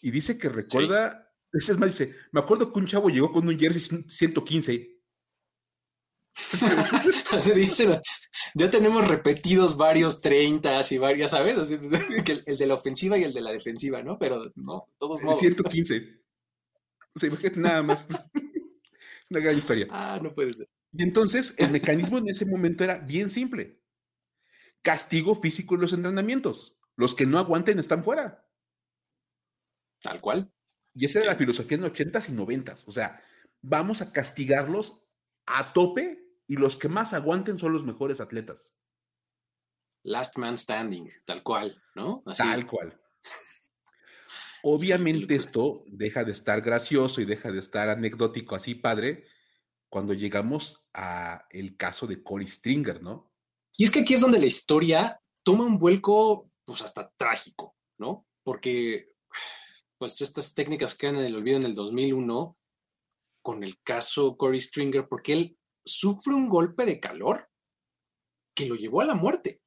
[0.00, 3.58] Y dice que recuerda, es más, dice, me acuerdo que un chavo llegó con un
[3.58, 4.94] jersey 115.
[7.32, 8.00] Así dice,
[8.54, 11.70] ya tenemos repetidos varios 30 y varias, ¿sabes?
[12.46, 14.18] el, de la ofensiva y el de la defensiva, ¿no?
[14.18, 15.40] Pero no, todos modos.
[15.40, 16.23] 115.
[17.14, 18.04] O sea, imagínate nada más.
[19.30, 19.86] Una gran historia.
[19.90, 20.68] Ah, no puede ser.
[20.92, 23.82] Y entonces el mecanismo en ese momento era bien simple.
[24.82, 26.78] Castigo físico en los entrenamientos.
[26.96, 28.46] Los que no aguanten están fuera.
[30.00, 30.52] Tal cual.
[30.94, 32.84] Y esa era la filosofía en los 80s y 90s.
[32.86, 33.20] O sea,
[33.62, 35.02] vamos a castigarlos
[35.46, 38.76] a tope y los que más aguanten son los mejores atletas.
[40.04, 42.22] Last man standing, tal cual, ¿no?
[42.36, 43.00] Tal cual.
[44.66, 49.26] Obviamente esto deja de estar gracioso y deja de estar anecdótico así padre
[49.90, 53.30] cuando llegamos a el caso de Cory Stringer, ¿no?
[53.76, 58.26] Y es que aquí es donde la historia toma un vuelco pues hasta trágico, ¿no?
[58.42, 59.12] Porque
[59.98, 62.56] pues estas técnicas quedan en el olvido en el 2001
[63.42, 67.50] con el caso Cory Stringer porque él sufre un golpe de calor
[68.56, 69.60] que lo llevó a la muerte.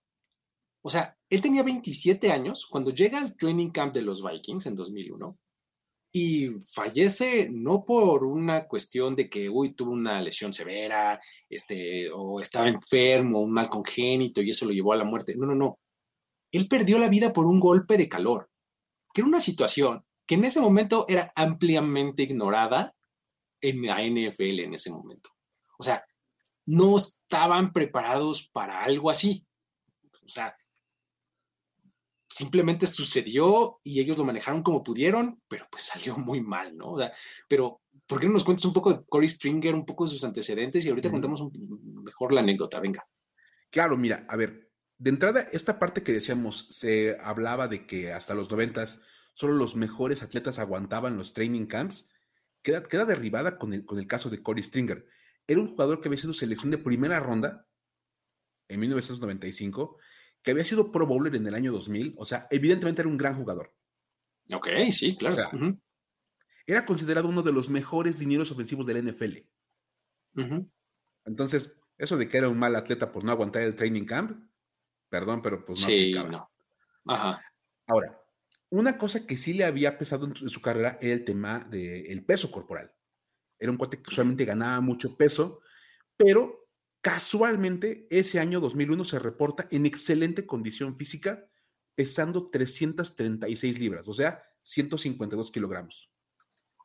[0.81, 4.75] O sea, él tenía 27 años cuando llega al training camp de los Vikings en
[4.75, 5.37] 2001
[6.11, 12.39] y fallece no por una cuestión de que, uy, tuvo una lesión severa, este, o
[12.39, 15.35] estaba enfermo, un mal congénito y eso lo llevó a la muerte.
[15.35, 15.79] No, no, no.
[16.51, 18.49] Él perdió la vida por un golpe de calor,
[19.13, 22.95] que era una situación que en ese momento era ampliamente ignorada
[23.61, 25.29] en la NFL en ese momento.
[25.77, 26.05] O sea,
[26.65, 29.45] no estaban preparados para algo así.
[30.23, 30.55] O sea,
[32.37, 36.91] simplemente sucedió y ellos lo manejaron como pudieron, pero pues salió muy mal, ¿no?
[36.91, 37.11] O sea,
[37.47, 40.23] pero, ¿por qué no nos cuentas un poco de Corey Stringer, un poco de sus
[40.23, 41.41] antecedentes y ahorita contamos
[42.03, 42.79] mejor la anécdota?
[42.79, 43.07] Venga.
[43.71, 44.69] Claro, mira, a ver,
[44.99, 49.01] de entrada, esta parte que decíamos, se hablaba de que hasta los noventas
[49.33, 52.07] solo los mejores atletas aguantaban los training camps,
[52.61, 55.07] queda, queda derribada con el, con el caso de Corey Stringer.
[55.47, 57.67] Era un jugador que había sido selección de primera ronda
[58.67, 59.97] en 1995
[60.47, 63.35] que había sido Pro Bowler en el año 2000, o sea, evidentemente era un gran
[63.35, 63.75] jugador.
[64.53, 65.35] Ok, sí, claro.
[66.65, 69.39] Era considerado uno de los mejores linieros ofensivos del NFL.
[71.25, 74.41] Entonces, eso de que era un mal atleta por no aguantar el training camp,
[75.09, 75.87] perdón, pero pues no.
[75.87, 76.49] Sí, no.
[77.07, 77.43] Ajá.
[77.85, 78.17] Ahora,
[78.69, 82.49] una cosa que sí le había pesado en su, carrera era el tema del peso
[82.49, 82.89] corporal.
[83.59, 85.59] Era un cuate que solamente ganaba mucho peso,
[86.15, 86.66] pero
[87.07, 91.49] Casualmente, ese año 2001 se reporta en excelente condición física,
[91.95, 96.11] pesando 336 libras, o sea, 152 kilogramos.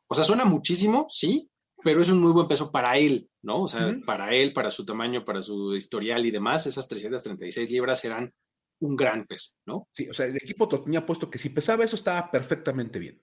[0.07, 1.51] O sea, suena muchísimo, sí,
[1.83, 3.63] pero es un muy buen peso para él, ¿no?
[3.63, 8.05] O sea, para él, para su tamaño, para su historial y demás, esas 336 libras
[8.05, 8.33] eran
[8.79, 9.89] un gran peso, ¿no?
[9.91, 13.21] Sí, o sea, el equipo tenía puesto que si pesaba eso estaba perfectamente bien.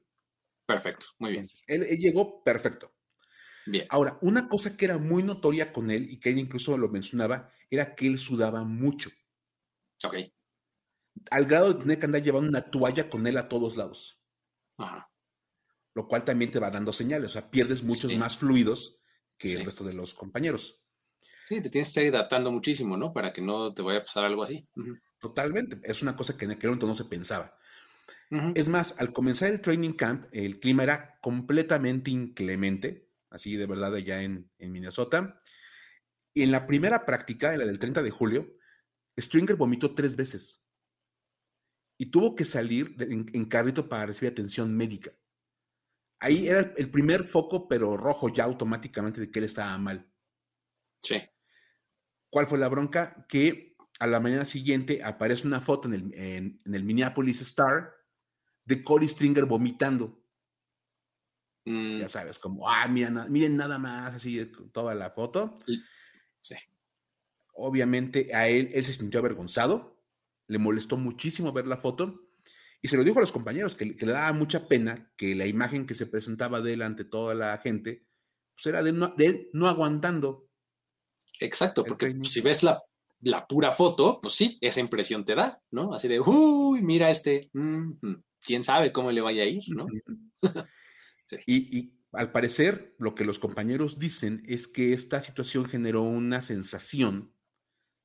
[0.66, 1.46] Perfecto, muy bien.
[1.66, 2.92] él, llegó perfecto.
[3.66, 3.86] Bien.
[3.88, 7.52] Ahora, una cosa que era muy notoria con él y que él incluso lo mencionaba
[7.68, 9.10] era que él sudaba mucho.
[10.04, 10.16] Ok.
[11.30, 14.20] Al grado de tener que andar llevando una toalla con él a todos lados.
[14.78, 15.10] Ajá.
[15.94, 19.00] Lo cual también te va dando señales, o sea, pierdes muchos más fluidos
[19.36, 20.82] que el resto de los compañeros.
[21.46, 23.12] Sí, te tienes que estar hidratando muchísimo, ¿no?
[23.12, 24.68] Para que no te vaya a pasar algo así.
[25.18, 25.80] Totalmente.
[25.82, 27.58] Es una cosa que en aquel momento no se pensaba.
[28.54, 33.94] Es más, al comenzar el training camp, el clima era completamente inclemente, así de verdad
[33.94, 35.36] allá en, Minnesota.
[36.34, 38.56] Y en la primera práctica, en la del 30 de julio,
[39.18, 40.68] Stringer vomitó tres veces
[41.98, 45.12] y tuvo que salir en, carrito para recibir atención médica.
[46.20, 50.10] Ahí era el primer foco, pero rojo ya automáticamente de que él estaba mal.
[50.98, 51.20] Sí.
[52.30, 53.26] ¿Cuál fue la bronca?
[53.28, 57.92] Que a la mañana siguiente aparece una foto en el, en, el Minneapolis Star
[58.64, 60.19] de Corey Stringer vomitando.
[61.64, 62.00] Mm.
[62.00, 65.56] Ya sabes, como, ah, miren, nada más, así toda la foto.
[66.40, 66.54] Sí.
[67.54, 70.02] Obviamente a él, él se sintió avergonzado,
[70.46, 72.30] le molestó muchísimo ver la foto
[72.80, 75.86] y se lo dijo a los compañeros que, le daba mucha pena que la imagen
[75.86, 78.06] que se presentaba de él ante toda la gente,
[78.54, 80.48] pues era de, de él no aguantando.
[81.38, 82.82] Exacto, porque si ves la
[83.22, 85.94] la pura foto, pues sí, esa impresión te da, ¿no?
[85.94, 87.50] Así de, uy, mira este,
[88.44, 89.86] quién sabe cómo le vaya a ir, ¿no?
[91.46, 97.34] y, al parecer, lo que los compañeros dicen es que esta situación generó una sensación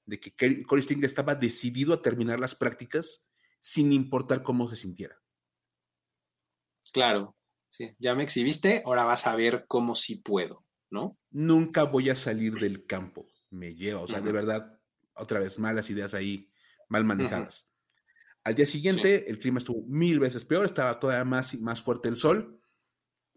[0.06, 3.26] de que Corey Sting estaba decidido a terminar las prácticas
[3.60, 5.20] sin importar cómo se sintiera.
[6.94, 7.36] Claro,
[7.68, 11.18] sí, ya me exhibiste, ahora vas a ver cómo sí puedo, ¿no?
[11.32, 14.80] Nunca voy a salir del campo, me lleva, o sea, de verdad,
[15.16, 16.52] otra vez, malas ideas ahí,
[16.88, 17.68] mal manejadas.
[18.44, 22.16] Al día siguiente, el clima estuvo mil veces peor, estaba todavía más, más fuerte el
[22.16, 22.62] sol.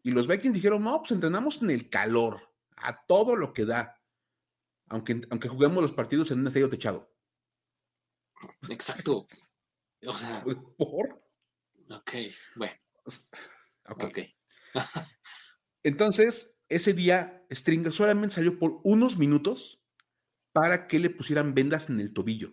[0.02, 4.00] Y los Vikings dijeron, no, pues entrenamos en el calor, a todo lo que da,
[4.88, 7.12] aunque, aunque juguemos los partidos en un estadio techado.
[8.68, 9.26] Exacto.
[10.06, 10.44] O sea.
[10.76, 11.22] ¿Por?
[11.90, 12.12] Ok,
[12.56, 12.74] bueno.
[13.88, 14.18] Ok.
[15.82, 19.82] Entonces, ese día, Stringer solamente salió por unos minutos
[20.52, 22.52] para que le pusieran vendas en el tobillo.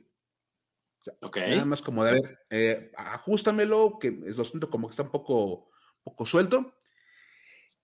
[1.35, 5.11] Nada más como de, a ver, eh, ajustamelo, que lo siento como que está un
[5.11, 5.69] poco,
[6.03, 6.73] poco suelto.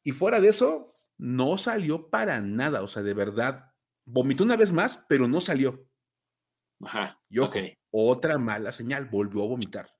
[0.04, 2.82] Y fuera de eso, no salió para nada.
[2.82, 3.74] O sea, de verdad,
[4.06, 5.88] vomitó una vez más, pero no salió.
[6.84, 7.20] Ajá.
[7.30, 7.38] Y
[7.91, 9.91] otra mala señal, volvió a vomitar.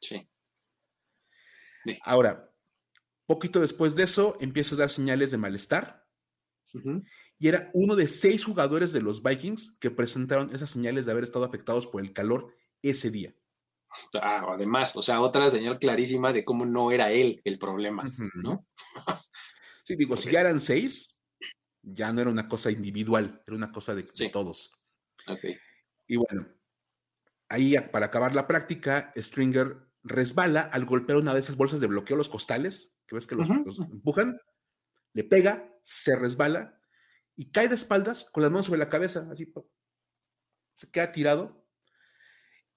[0.00, 0.28] Sí.
[2.02, 2.50] Ahora,
[3.26, 6.02] poquito después de eso, empieza a dar señales de malestar
[7.38, 11.24] y era uno de seis jugadores de los Vikings que presentaron esas señales de haber
[11.24, 13.34] estado afectados por el calor ese día.
[14.20, 18.66] Ah, además, o sea, otra señal clarísima de cómo no era él el problema, ¿no?
[19.84, 21.16] sí, digo, si ya eran seis,
[21.82, 24.72] ya no era una cosa individual, era una cosa de, todos.
[26.06, 26.48] Y bueno,
[27.48, 32.16] ahí para acabar la práctica, Stringer resbala al golpear una de esas bolsas de bloqueo
[32.16, 34.38] los costales, que ves que los empujan,
[35.12, 36.80] le pega, se resbala
[37.36, 39.52] y cae de espaldas con las manos sobre la cabeza, así
[40.74, 41.61] se queda tirado.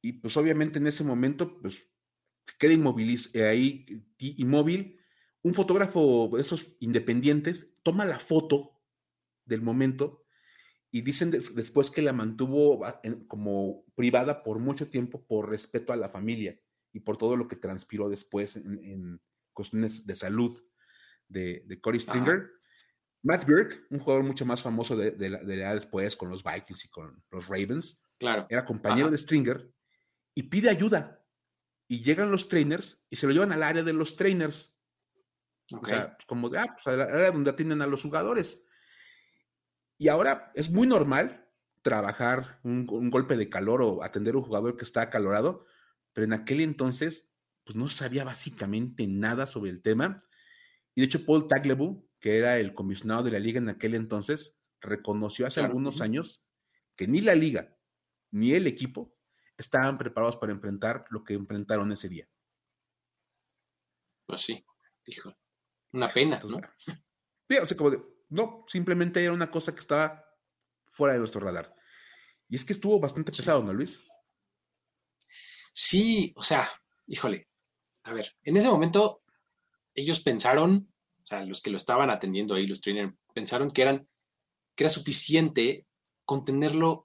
[0.05, 1.89] Y pues obviamente en ese momento, pues
[2.59, 2.73] queda
[3.33, 3.85] eh, ahí
[4.19, 4.99] inmóvil.
[5.41, 8.83] Un fotógrafo de esos independientes toma la foto
[9.45, 10.23] del momento
[10.91, 12.83] y dicen después que la mantuvo
[13.27, 16.59] como privada por mucho tiempo por respeto a la familia
[16.93, 19.19] y por todo lo que transpiró después en,
[19.53, 20.63] cuestiones de salud
[21.27, 22.51] de, de Cory Stringer.
[23.23, 26.89] Matt Birk, un jugador mucho más famoso de, la, edad después con los Vikings y
[26.89, 28.45] con los Ravens, claro.
[28.51, 29.73] era compañero de Stringer
[30.35, 31.25] y pide ayuda.
[31.87, 34.75] Y llegan los trainers y se lo llevan al área de los trainers.
[35.71, 38.63] O sea, como de, ah, pues al área donde atienden a los jugadores.
[39.97, 41.49] Y ahora es muy normal
[41.81, 45.65] trabajar un, golpe de calor o atender a un jugador que está acalorado,
[46.13, 47.31] pero en aquel entonces,
[47.63, 50.23] pues no sabía básicamente nada sobre el tema.
[50.95, 54.57] Y de hecho, Paul Taglebu, que era el comisionado de la liga en aquel entonces,
[54.81, 56.43] reconoció hace algunos años
[56.95, 57.77] que ni la liga
[58.31, 59.14] ni el equipo
[59.57, 62.27] estaban preparados para enfrentar lo que enfrentaron ese día.
[64.25, 64.65] Pues sí,
[65.05, 65.35] hijo,
[65.91, 66.59] una pena, ¿no?
[67.47, 70.25] Sí, o sea, como de, no, simplemente era una cosa que estaba
[70.91, 71.75] fuera de nuestro radar.
[72.49, 74.07] Y es que estuvo bastante pesado, ¿no, Luis?
[75.71, 76.67] Sí, o sea,
[77.05, 77.49] híjole,
[78.03, 79.23] a ver, en ese momento
[79.93, 80.91] ellos pensaron
[81.25, 84.07] o sea, los que lo estaban atendiendo ahí, los trainers, pensaron que, eran,
[84.75, 85.87] que era suficiente
[86.23, 87.04] contenerlo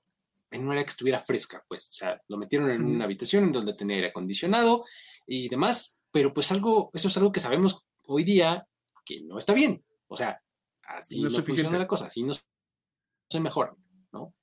[0.50, 3.52] en una área que estuviera fresca, pues, o sea, lo metieron en una habitación en
[3.52, 4.84] donde tenía aire acondicionado
[5.26, 8.66] y demás, pero pues algo, eso es algo que sabemos hoy día
[9.04, 10.42] que no está bien, o sea,
[10.82, 13.74] así no, funciona la cosa, así no se mejora,
[14.12, 14.34] ¿no?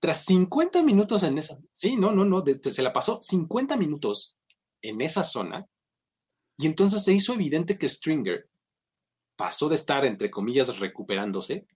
[0.00, 4.36] Tras 50 minutos en esa, sí, no, no, no, se la pasó 50 minutos
[4.80, 5.66] en esa zona
[6.56, 8.48] y entonces se hizo evidente que Stringer
[9.36, 11.66] pasó de estar, entre comillas, recuperándose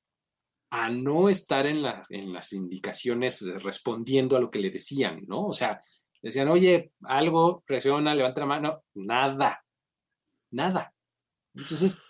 [0.74, 5.44] a no estar en, en las indicaciones respondiendo a lo que le decían, ¿no?
[5.48, 5.82] O sea,
[6.22, 9.62] decían, oye, algo, reacciona, levanta la mano, nada,
[10.50, 10.94] nada.
[11.54, 12.02] Entonces,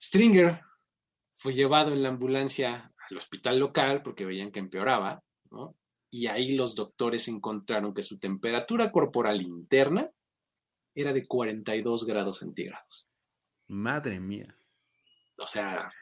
[0.00, 0.60] Stringer
[1.34, 5.76] fue llevado en la ambulancia al hospital local porque veían que empeoraba, ¿no?
[6.10, 10.08] Y ahí los doctores encontraron que su temperatura corporal interna
[10.94, 13.08] era de 42 grados centígrados.
[13.66, 14.56] Madre mía.
[15.38, 15.92] O sea,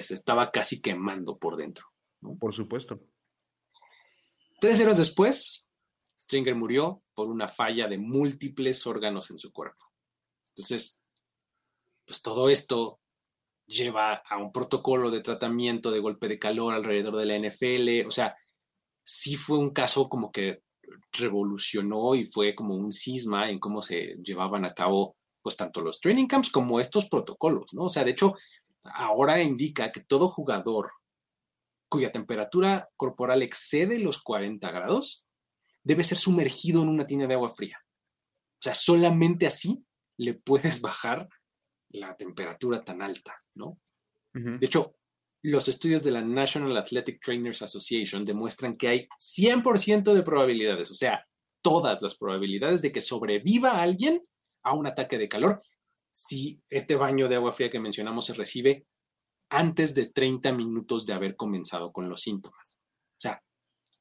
[0.00, 1.86] se estaba casi quemando por dentro.
[2.38, 3.00] Por supuesto.
[4.60, 5.68] Tres horas después,
[6.18, 9.84] Stringer murió por una falla de múltiples órganos en su cuerpo.
[10.50, 11.04] Entonces,
[12.06, 13.00] pues todo esto
[13.66, 18.06] lleva a un protocolo de tratamiento de golpe de calor alrededor de la NFL.
[18.06, 18.36] O sea,
[19.04, 20.62] sí fue un caso como que
[21.12, 26.00] revolucionó y fue como un cisma en cómo se llevaban a cabo pues tanto los
[26.00, 27.84] training camps como estos protocolos, ¿no?
[27.84, 28.36] O sea, de hecho,
[28.84, 30.90] ahora indica que todo jugador
[31.88, 35.26] cuya temperatura corporal excede los 40 grados
[35.84, 37.78] debe ser sumergido en una tina de agua fría.
[37.84, 39.84] O sea, solamente así
[40.16, 41.28] le puedes bajar
[41.90, 43.78] la temperatura tan alta, ¿no?
[44.32, 44.96] De hecho,
[45.42, 50.94] los estudios de la National Athletic Trainers Association demuestran que hay 100% de probabilidades, o
[50.94, 51.26] sea,
[51.60, 54.26] todas las probabilidades de que sobreviva alguien
[54.62, 55.60] a un ataque de calor
[56.12, 58.86] si este baño de agua fría que mencionamos se recibe
[59.48, 62.80] antes de 30 minutos de haber comenzado con los síntomas.
[63.12, 63.42] O sea,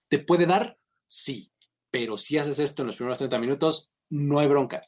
[0.08, 0.78] ¿te puede dar?
[1.08, 1.52] Sí,
[1.90, 4.82] pero si haces esto en los primeros 30 minutos, no hay bronca,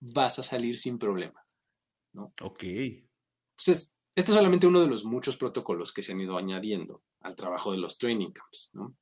[0.00, 1.56] vas a salir sin problemas.
[2.12, 2.34] ¿no?
[2.42, 2.62] Ok.
[2.62, 7.36] Entonces, este es solamente uno de los muchos protocolos que se han ido añadiendo al
[7.36, 8.96] trabajo de los training camps, ¿no?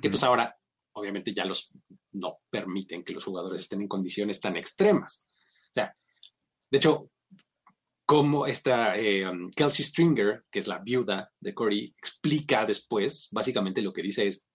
[0.00, 0.58] Que pues ahora,
[0.92, 1.70] obviamente, ya los
[2.12, 5.28] no permiten que los jugadores estén en condiciones tan extremas.
[5.70, 5.96] O sea,
[6.70, 7.10] de hecho,
[8.06, 13.82] como esta eh, um, Kelsey Stringer, que es la viuda de Corey, explica después, básicamente
[13.82, 14.48] lo que dice es,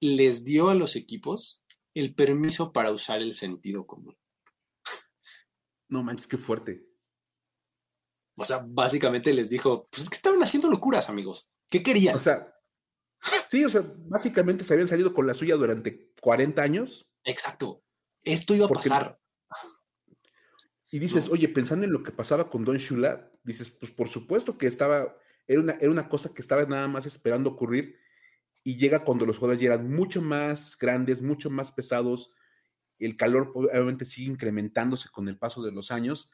[0.00, 1.64] les dio a los equipos
[1.94, 4.16] el permiso para usar el sentido común.
[5.88, 6.86] No manches, qué fuerte.
[8.36, 11.50] O sea, básicamente les dijo, pues es que estaban haciendo locuras, amigos.
[11.68, 12.16] ¿Qué querían?
[12.16, 12.54] O sea,
[13.50, 17.06] sí, o sea, básicamente se habían salido con la suya durante 40 años.
[17.24, 17.82] Exacto.
[18.22, 19.19] Esto iba a pasar.
[20.90, 24.58] Y dices, oye, pensando en lo que pasaba con Don Shula, dices, pues por supuesto
[24.58, 25.16] que estaba,
[25.46, 27.96] era una, era una cosa que estaba nada más esperando ocurrir
[28.64, 32.32] y llega cuando los jugadores ya eran mucho más grandes, mucho más pesados,
[32.98, 36.30] el calor obviamente sigue incrementándose con el paso de los años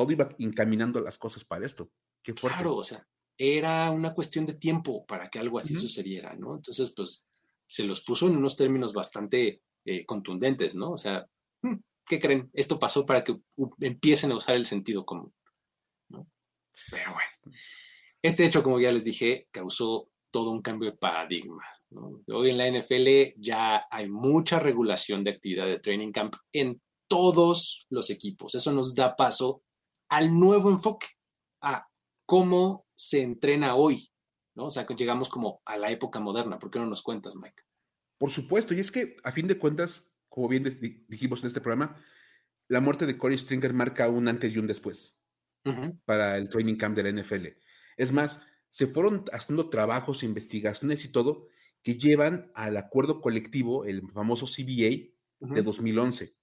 [0.00, 1.90] todo iba encaminando las cosas para esto.
[2.22, 3.06] Qué Claro, o sea,
[3.36, 6.56] era una cuestión de tiempo para que algo así sucediera, ¿no?
[6.56, 7.26] Entonces, pues,
[7.66, 10.92] se los puso en unos términos bastante eh, contundentes, ¿no?
[10.92, 11.26] O sea,
[11.62, 11.76] mm,
[12.10, 12.50] ¿qué creen?
[12.54, 13.40] Esto pasó para que
[13.80, 15.32] empiecen a usar el sentido común,
[16.08, 16.28] ¿no?
[16.90, 17.56] Pero bueno,
[18.20, 21.62] este hecho, como ya les dije, causó todo un cambio de paradigma.
[21.90, 22.20] ¿no?
[22.26, 27.86] Hoy en la NFL ya hay mucha regulación de actividad de training camp en todos
[27.90, 28.56] los equipos.
[28.56, 29.62] Eso nos da paso
[30.08, 31.06] al nuevo enfoque,
[31.62, 31.88] a
[32.26, 34.10] cómo se entrena hoy,
[34.56, 34.66] ¿no?
[34.66, 36.58] O sea, que llegamos como a la época moderna.
[36.58, 37.62] ¿Por qué no nos cuentas, Mike?
[38.18, 40.64] Por supuesto, y es que a fin de cuentas, como bien
[41.08, 41.96] dijimos en este programa,
[42.68, 45.18] la muerte de Corey Stringer marca un antes y un después
[46.06, 47.48] para el training camp de la NFL.
[47.98, 51.48] Es más, se fueron haciendo trabajos, investigaciones y todo
[51.82, 55.10] que llevan al acuerdo colectivo, el famoso CBA
[55.40, 56.36] de 2011.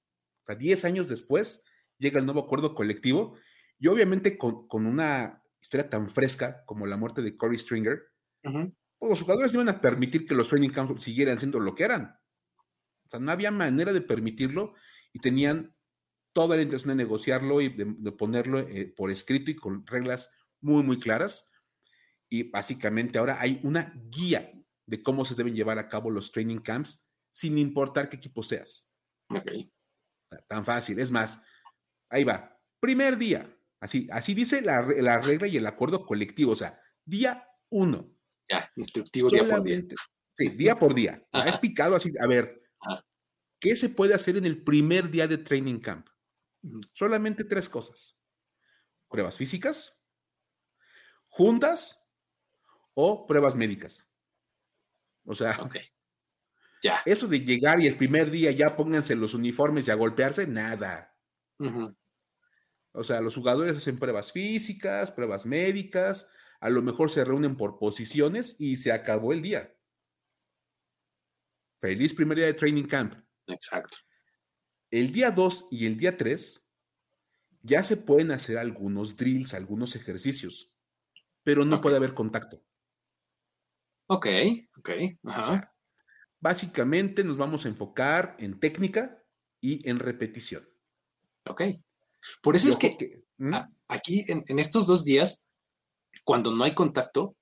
[0.44, 1.64] O sea, 10 años después
[1.98, 3.38] llega el nuevo acuerdo colectivo
[3.80, 8.02] y obviamente con, una historia tan fresca como la muerte de Corey Stringer,
[8.42, 11.84] pues, los jugadores no iban a permitir que los training camps siguieran siendo lo que
[11.84, 12.20] eran.
[13.08, 14.76] O sea, no había manera de permitirlo
[15.14, 15.76] y tenían
[16.34, 20.30] toda la intención de negociarlo y de, ponerlo eh, por escrito y con reglas
[20.62, 21.50] muy, muy claras.
[22.30, 24.52] Y básicamente ahora hay una guía
[24.86, 28.90] de cómo se deben llevar a cabo los training camps sin importar qué equipo seas.
[29.30, 29.52] Ok.
[30.48, 31.00] Tan fácil.
[31.00, 31.42] Es más,
[32.10, 32.60] ahí va.
[32.80, 34.82] Primer día, Así, así dice la,
[35.22, 38.12] regla y el acuerdo colectivo, o sea, día uno.
[38.50, 39.84] Ya, instructivo día por día.
[40.38, 41.28] Sí, día por día.
[41.32, 42.62] Ha explicado así, a ver,
[43.60, 46.08] ¿qué se puede hacer en el primer día de training camp?
[46.94, 48.18] Solamente tres cosas.
[49.10, 50.04] Pruebas físicas,
[51.30, 52.10] juntas
[52.94, 54.12] o pruebas médicas.
[55.24, 55.58] O sea,
[56.82, 57.02] ya.
[57.06, 61.16] eso de llegar y el primer día ya pónganse los uniformes y a golpearse, nada.
[62.92, 67.78] O sea, los jugadores hacen pruebas físicas, pruebas médicas, a lo mejor se reúnen por
[67.78, 69.77] posiciones y se acabó el día.
[71.80, 73.16] Feliz primer día de training camp.
[73.48, 73.98] Exacto.
[74.90, 76.68] El día 2 y el día 3
[77.62, 80.74] ya se pueden hacer algunos drills, algunos ejercicios,
[81.44, 82.64] pero no puede haber contacto.
[84.08, 84.28] Ok,
[84.78, 84.90] ok.
[86.40, 89.22] básicamente nos vamos a enfocar en técnica
[89.60, 90.68] y en repetición.
[91.46, 91.64] Ok.
[92.42, 93.54] Por eso es que, ¿Mm?
[93.88, 95.50] aquí en, estos dos días,
[96.24, 97.36] cuando no hay contacto,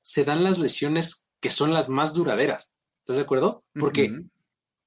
[0.00, 2.76] se dan las lesiones que son las más duraderas.
[3.02, 3.64] ¿Estás de acuerdo?
[3.74, 4.24] Porque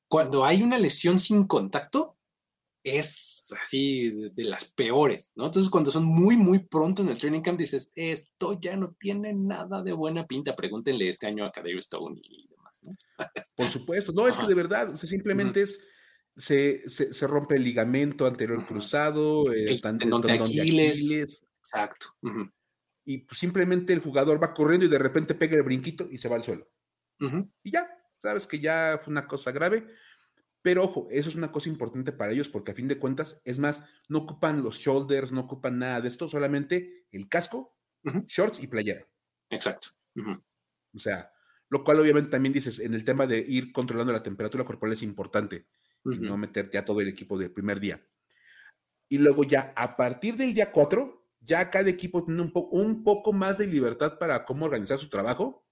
[0.08, 2.18] cuando hay una lesión sin contacto,
[2.82, 5.46] es así de, las peores, ¿no?
[5.46, 9.34] Entonces, cuando son muy, muy pronto en el training camp, dices, esto ya no tiene
[9.34, 10.56] nada de buena pinta.
[10.56, 12.96] Pregúntenle este año a Cadero Stone y demás, ¿no?
[13.56, 15.84] Por supuesto, no, es que de verdad, o sea, simplemente es
[16.36, 21.46] se, se, rompe el ligamento anterior cruzado, eh, el tendón de Aquiles.
[21.60, 22.08] Exacto.
[23.06, 26.28] Y pues, simplemente el jugador va corriendo y de repente pega el brinquito y se
[26.28, 26.68] va al suelo.
[27.64, 27.88] Y ya,
[28.26, 29.88] sabes que ya fue una cosa grave.
[30.62, 33.60] Pero ojo, eso es una cosa importante para ellos porque a fin de cuentas, es
[33.60, 37.78] más, no ocupan los shoulders, no ocupan nada de esto, solamente el casco,
[38.28, 39.08] shorts y playera.
[39.52, 39.90] Exacto.
[40.94, 41.32] O sea,
[41.70, 45.04] lo cual obviamente también dices, en el tema de ir controlando la temperatura corporal es
[45.04, 45.68] importante
[46.04, 48.04] no meterte a todo el equipo del primer día.
[49.08, 53.34] Y luego ya a partir del día 4, ya cada equipo tiene un, un poco
[53.34, 55.66] más de libertad para cómo organizar su trabajo,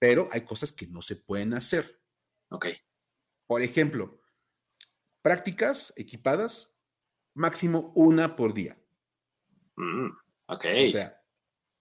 [0.00, 2.02] pero hay cosas que no se pueden hacer.
[2.48, 2.66] Ok.
[3.46, 4.20] Por ejemplo,
[5.22, 6.74] prácticas equipadas,
[7.34, 8.82] máximo una por día.
[9.76, 10.08] Mm,
[10.46, 10.64] ok.
[10.86, 11.22] O sea,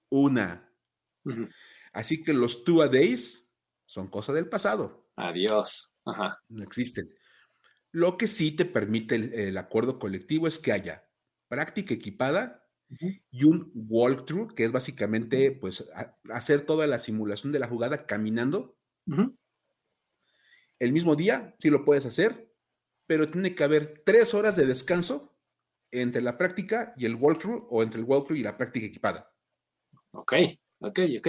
[0.09, 0.71] una.
[1.93, 3.51] Así que los two a days
[3.85, 5.09] son cosa del pasado.
[5.15, 5.93] Adiós.
[6.05, 6.43] Ajá.
[6.49, 7.09] No existen.
[7.91, 11.09] Lo que sí te permite el, acuerdo colectivo es que haya
[11.47, 12.58] práctica equipada
[13.31, 15.87] y un walkthrough, que es básicamente pues
[16.31, 18.77] hacer toda la simulación de la jugada caminando.
[20.79, 22.51] El mismo día, sí lo puedes hacer,
[23.05, 25.35] pero tiene que haber tres horas de descanso
[25.91, 29.33] entre la práctica y el walkthrough o entre el walkthrough y la práctica equipada.
[30.11, 30.33] Ok,
[30.79, 31.27] ok, ok.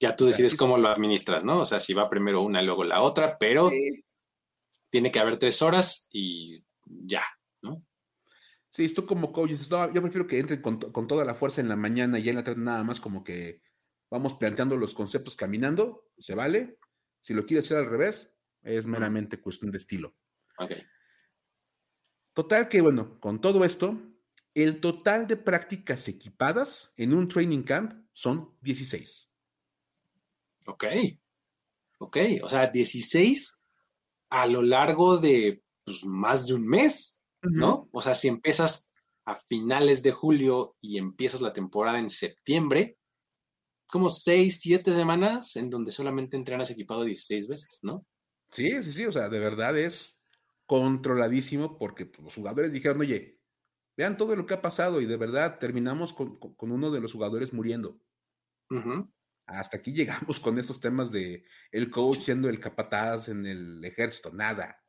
[0.00, 1.60] Ya tú decides cómo lo administras, ¿no?
[1.60, 3.70] O sea, si va primero una y luego la otra, pero
[4.90, 7.22] tiene que haber tres horas y ya.
[8.74, 12.18] Sí, esto como coach yo prefiero que entren con, toda la fuerza en la mañana
[12.18, 13.62] y en la tarde nada más como que
[14.10, 16.76] vamos planteando los conceptos caminando, se vale.
[17.20, 20.16] Si lo quieres hacer al revés, es meramente cuestión de estilo.
[20.58, 20.72] Ok.
[22.32, 23.96] Total que, bueno, con todo esto,
[24.54, 29.30] el total de prácticas equipadas en un training camp son 16.
[30.66, 30.84] Ok.
[31.98, 33.62] Ok, o sea, 16
[34.30, 37.88] a lo largo de pues, más de un mes, ¿no?
[37.92, 38.92] O sea, si empiezas
[39.24, 42.98] a finales de julio y empiezas la temporada en septiembre,
[43.86, 48.06] como seis, siete semanas en donde solamente entrenas equipado 16 veces, ¿no?
[48.50, 50.24] Sí, sí, sí, o sea, de verdad es
[50.66, 53.40] controladísimo porque pues, los jugadores dijeron, oye,
[53.96, 57.52] vean todo lo que ha pasado y de verdad terminamos con, uno de los jugadores
[57.52, 58.00] muriendo.
[59.46, 64.32] Hasta aquí llegamos con estos temas de el coach siendo el capataz en el ejército,
[64.32, 64.82] nada.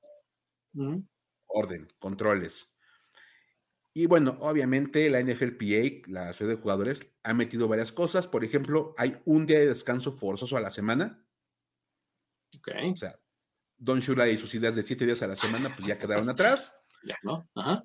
[1.56, 2.76] Orden, controles.
[3.94, 8.28] Y bueno, obviamente la NFLPA, la ciudad de jugadores, ha metido varias cosas.
[8.28, 11.26] Por ejemplo, hay un día de descanso forzoso a la semana.
[12.58, 12.68] Ok.
[12.92, 13.18] O sea,
[13.78, 16.82] Don Shula y sus ideas de siete días a la semana, pues ya quedaron atrás.
[17.08, 17.48] Ya, ¿no?
[17.54, 17.84] Ajá.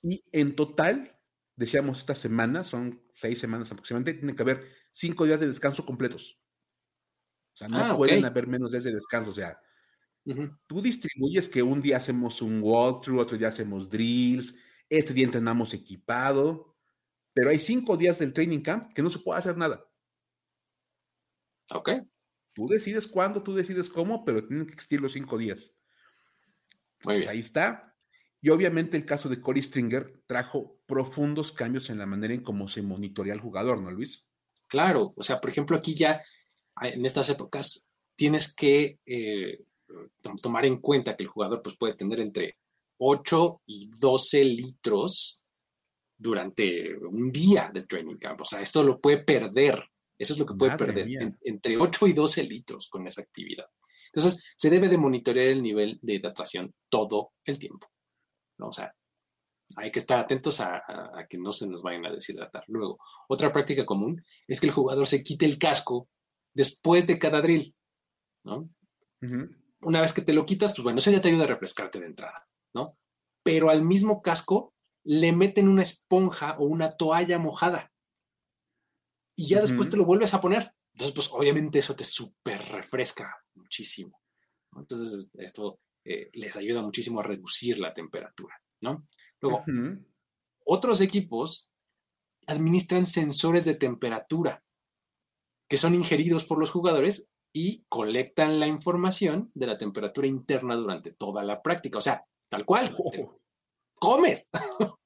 [0.00, 1.18] Y en total,
[1.56, 6.38] decíamos esta semana, son seis semanas aproximadamente, tiene que haber cinco días de descanso completos.
[7.52, 9.30] O sea, no ah, pueden haber menos días de descanso.
[9.30, 9.60] O sea,
[10.66, 14.56] tú distribuyes que un día hacemos un walkthrough, otro día hacemos drills,
[14.88, 16.76] este día entrenamos equipado,
[17.32, 19.84] pero hay cinco días del training camp que no se puede hacer nada.
[21.72, 21.90] Ok.
[22.54, 25.74] Tú decides cuándo, tú decides cómo, pero tienen que existir los cinco días.
[27.00, 27.94] Pues ahí está.
[28.42, 32.68] Y obviamente el caso de Cory Stringer trajo profundos cambios en la manera en cómo
[32.68, 34.26] se monitorea al jugador, ¿no, Luis?
[34.66, 36.22] Claro, o sea, por ejemplo, aquí ya
[36.82, 39.64] en estas épocas tienes que eh,
[40.42, 42.56] tomar en cuenta que el jugador pues, puede tener entre
[42.98, 45.44] 8 y 12 litros
[46.16, 48.42] durante un día de training camp.
[48.42, 49.82] O sea, esto lo puede perder.
[50.18, 51.08] Eso es lo que puede perder.
[51.42, 53.64] entre 8 y 12 litros con esa actividad.
[54.12, 57.86] Entonces, se debe de monitorear el nivel de hidratación todo el tiempo.
[58.58, 58.68] ¿no?
[58.68, 58.94] O sea,
[59.76, 60.82] Hay que estar atentos a,
[61.28, 62.64] que no se nos vayan a deshidratar.
[62.66, 66.08] Luego, otra práctica común es que el jugador se quite el casco
[66.52, 67.74] después de cada drill,
[68.44, 68.68] ¿no?
[69.82, 72.06] Una vez que te lo quitas, pues bueno, eso ya te ayuda a refrescarte de
[72.06, 72.98] entrada, ¿no?
[73.42, 74.74] Pero al mismo casco
[75.04, 77.92] le meten una esponja o una toalla mojada
[79.34, 80.74] y ya después te lo vuelves a poner.
[80.92, 84.20] Entonces, pues obviamente eso te súper refresca muchísimo.
[84.76, 89.08] Entonces, esto eh, les ayuda muchísimo a reducir la temperatura, ¿no?
[89.40, 89.64] Luego,
[90.66, 91.72] otros equipos
[92.46, 94.62] administran sensores de temperatura
[95.68, 101.12] que son ingeridos por los jugadores y colectan la información de la temperatura interna durante
[101.12, 101.98] toda la práctica.
[101.98, 103.40] O sea, tal cual, oh.
[103.94, 104.50] comes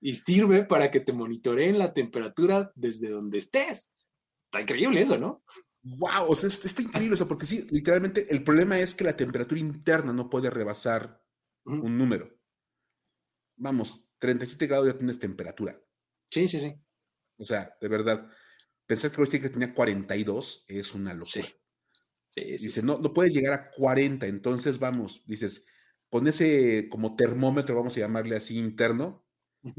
[0.00, 3.90] y sirve para que te monitoreen la temperatura desde donde estés.
[4.46, 5.42] Está increíble eso, ¿no?
[5.82, 9.60] Wow, o sea, está increíble eso, porque sí, literalmente el problema es que la temperatura
[9.60, 11.22] interna no puede rebasar
[11.64, 12.36] un número.
[13.56, 15.80] Vamos, 37 grados ya tienes temperatura.
[16.26, 16.74] Sí, sí, sí.
[17.38, 18.28] O sea, de verdad,
[18.86, 21.46] pensar que que tenía 42 es una locura.
[21.46, 21.54] Sí.
[22.32, 25.64] Sí, Dice, No, no puedes llegar a 40, entonces vamos, dices,
[26.10, 29.24] con ese como termómetro, vamos a llamarle así interno,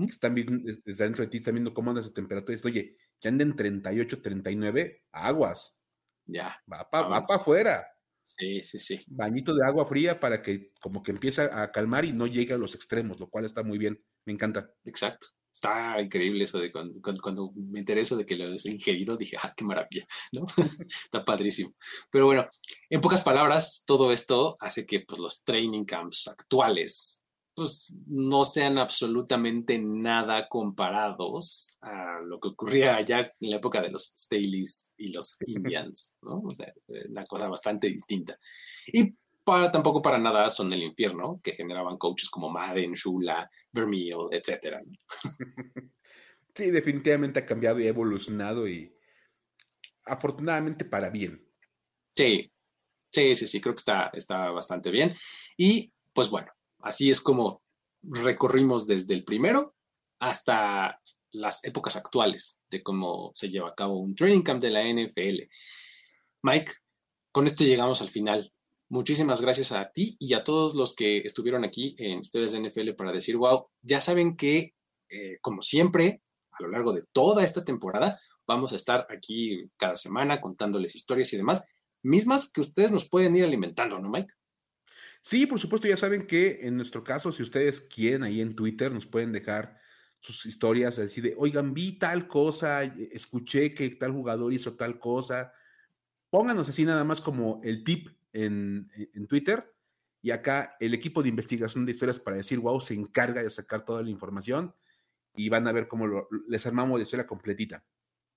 [0.09, 2.97] están viendo, desde dentro de ti, están viendo cómo anda esa temperatura, y dices, oye,
[3.21, 5.81] que anden 38, 39, aguas.
[6.25, 6.57] Ya.
[6.71, 7.87] Va para afuera.
[8.23, 9.01] Sí, sí, sí.
[9.07, 12.57] Bañito de agua fría para que como que empiece a calmar y no llegue a
[12.57, 14.03] los extremos, lo cual está muy bien.
[14.25, 14.69] Me encanta.
[14.83, 15.27] Exacto.
[15.67, 19.53] Está increíble eso de cuando, cuando, me intereso de que lo has ingerido, dije, ah,
[19.55, 20.45] qué maravilla, ¿no?
[21.03, 21.73] Está padrísimo.
[22.09, 22.47] Pero bueno,
[22.89, 27.23] en pocas palabras, todo esto hace que pues, los training camps actuales
[27.57, 33.89] pues no sean absolutamente nada comparados a lo que ocurría allá en la época de
[33.89, 36.39] los Staleys y los Indians, ¿no?
[36.41, 38.37] O sea, eh, una cosa bastante distinta.
[38.93, 39.11] Y
[39.47, 44.77] para, tampoco para nada son el infierno que generaban coaches como Madden, Shula, Vermeil, etc.
[46.53, 48.91] Sí, definitivamente ha cambiado y ha evolucionado y
[50.05, 51.47] afortunadamente para bien.
[52.15, 52.51] Sí,
[53.11, 55.13] sí, sí, sí, creo que está, está bastante bien.
[55.55, 57.63] Y pues bueno, Así es como
[58.01, 59.75] recorrimos desde el primero
[60.19, 64.83] hasta las épocas actuales de cómo se lleva a cabo un training camp de la
[64.83, 65.49] NFL.
[66.43, 66.71] Mike,
[67.31, 68.53] con esto llegamos al final.
[68.89, 72.91] Muchísimas gracias a ti y a todos los que estuvieron aquí en Historias de NFL
[72.91, 74.75] para decir, wow, ya saben que,
[75.09, 76.21] eh, como siempre,
[76.51, 81.33] a lo largo de toda esta temporada, vamos a estar aquí cada semana contándoles historias
[81.33, 81.65] y demás,
[82.01, 84.33] mismas que ustedes nos pueden ir alimentando, ¿no, Mike?
[85.21, 88.91] Sí, por supuesto, ya saben que en nuestro caso, si ustedes quieren ahí en Twitter,
[88.91, 89.77] nos pueden dejar
[90.21, 95.51] sus historias, decir de, oigan, vi tal cosa, escuché que tal jugador hizo tal cosa.
[96.29, 99.73] Pónganos así nada más como el tip en, Twitter.
[100.21, 103.85] Y acá el equipo de investigación de historias para decir, wow, se encarga de sacar
[103.85, 104.73] toda la información
[105.35, 107.83] y van a ver cómo les armamos la historia completita.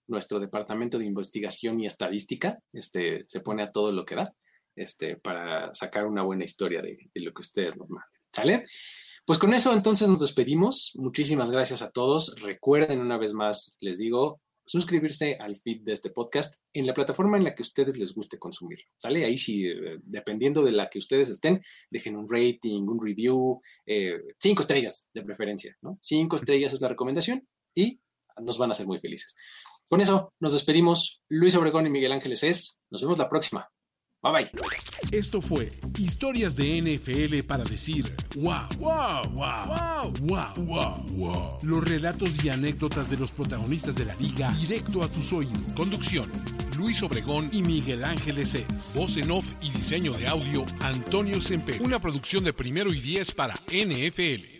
[0.06, 4.34] Nuestro departamento de investigación y estadística este, se pone a todo lo que da
[4.76, 8.20] este, para sacar una buena historia de, lo que ustedes nos manden.
[8.32, 8.66] ¿Sale?
[9.24, 10.92] Pues con eso entonces nos despedimos.
[10.96, 12.34] Muchísimas gracias a todos.
[12.40, 14.40] Recuerden una vez más, les digo,
[14.70, 18.38] suscribirse al feed de este podcast en la plataforma en la que ustedes les guste
[18.38, 18.86] consumirlo.
[19.02, 21.60] Ahí sí, eh, dependiendo de la que ustedes estén,
[21.90, 25.98] dejen un rating, un review, eh, cinco estrellas de preferencia, ¿no?
[26.02, 28.00] Cinco estrellas es la recomendación y
[28.40, 29.34] nos van a hacer muy felices.
[29.88, 31.24] Con eso nos despedimos.
[31.28, 32.80] Luis Obregón y Miguel Ángeles es.
[32.90, 33.68] Nos vemos la próxima.
[34.22, 34.50] Bye bye.
[35.12, 38.04] Esto fue Historias de NFL para decir
[38.36, 44.14] wow, wow, wow, wow, wow, wow, Los relatos y anécdotas de los protagonistas de la
[44.16, 45.72] liga directo a tus oídos.
[45.74, 46.30] Conducción.
[46.76, 48.94] Luis Obregón y Miguel Ángeles es.
[48.94, 51.78] Voz en off y diseño de audio Antonio Sempe.
[51.80, 54.59] Una producción de primero y diez para NFL.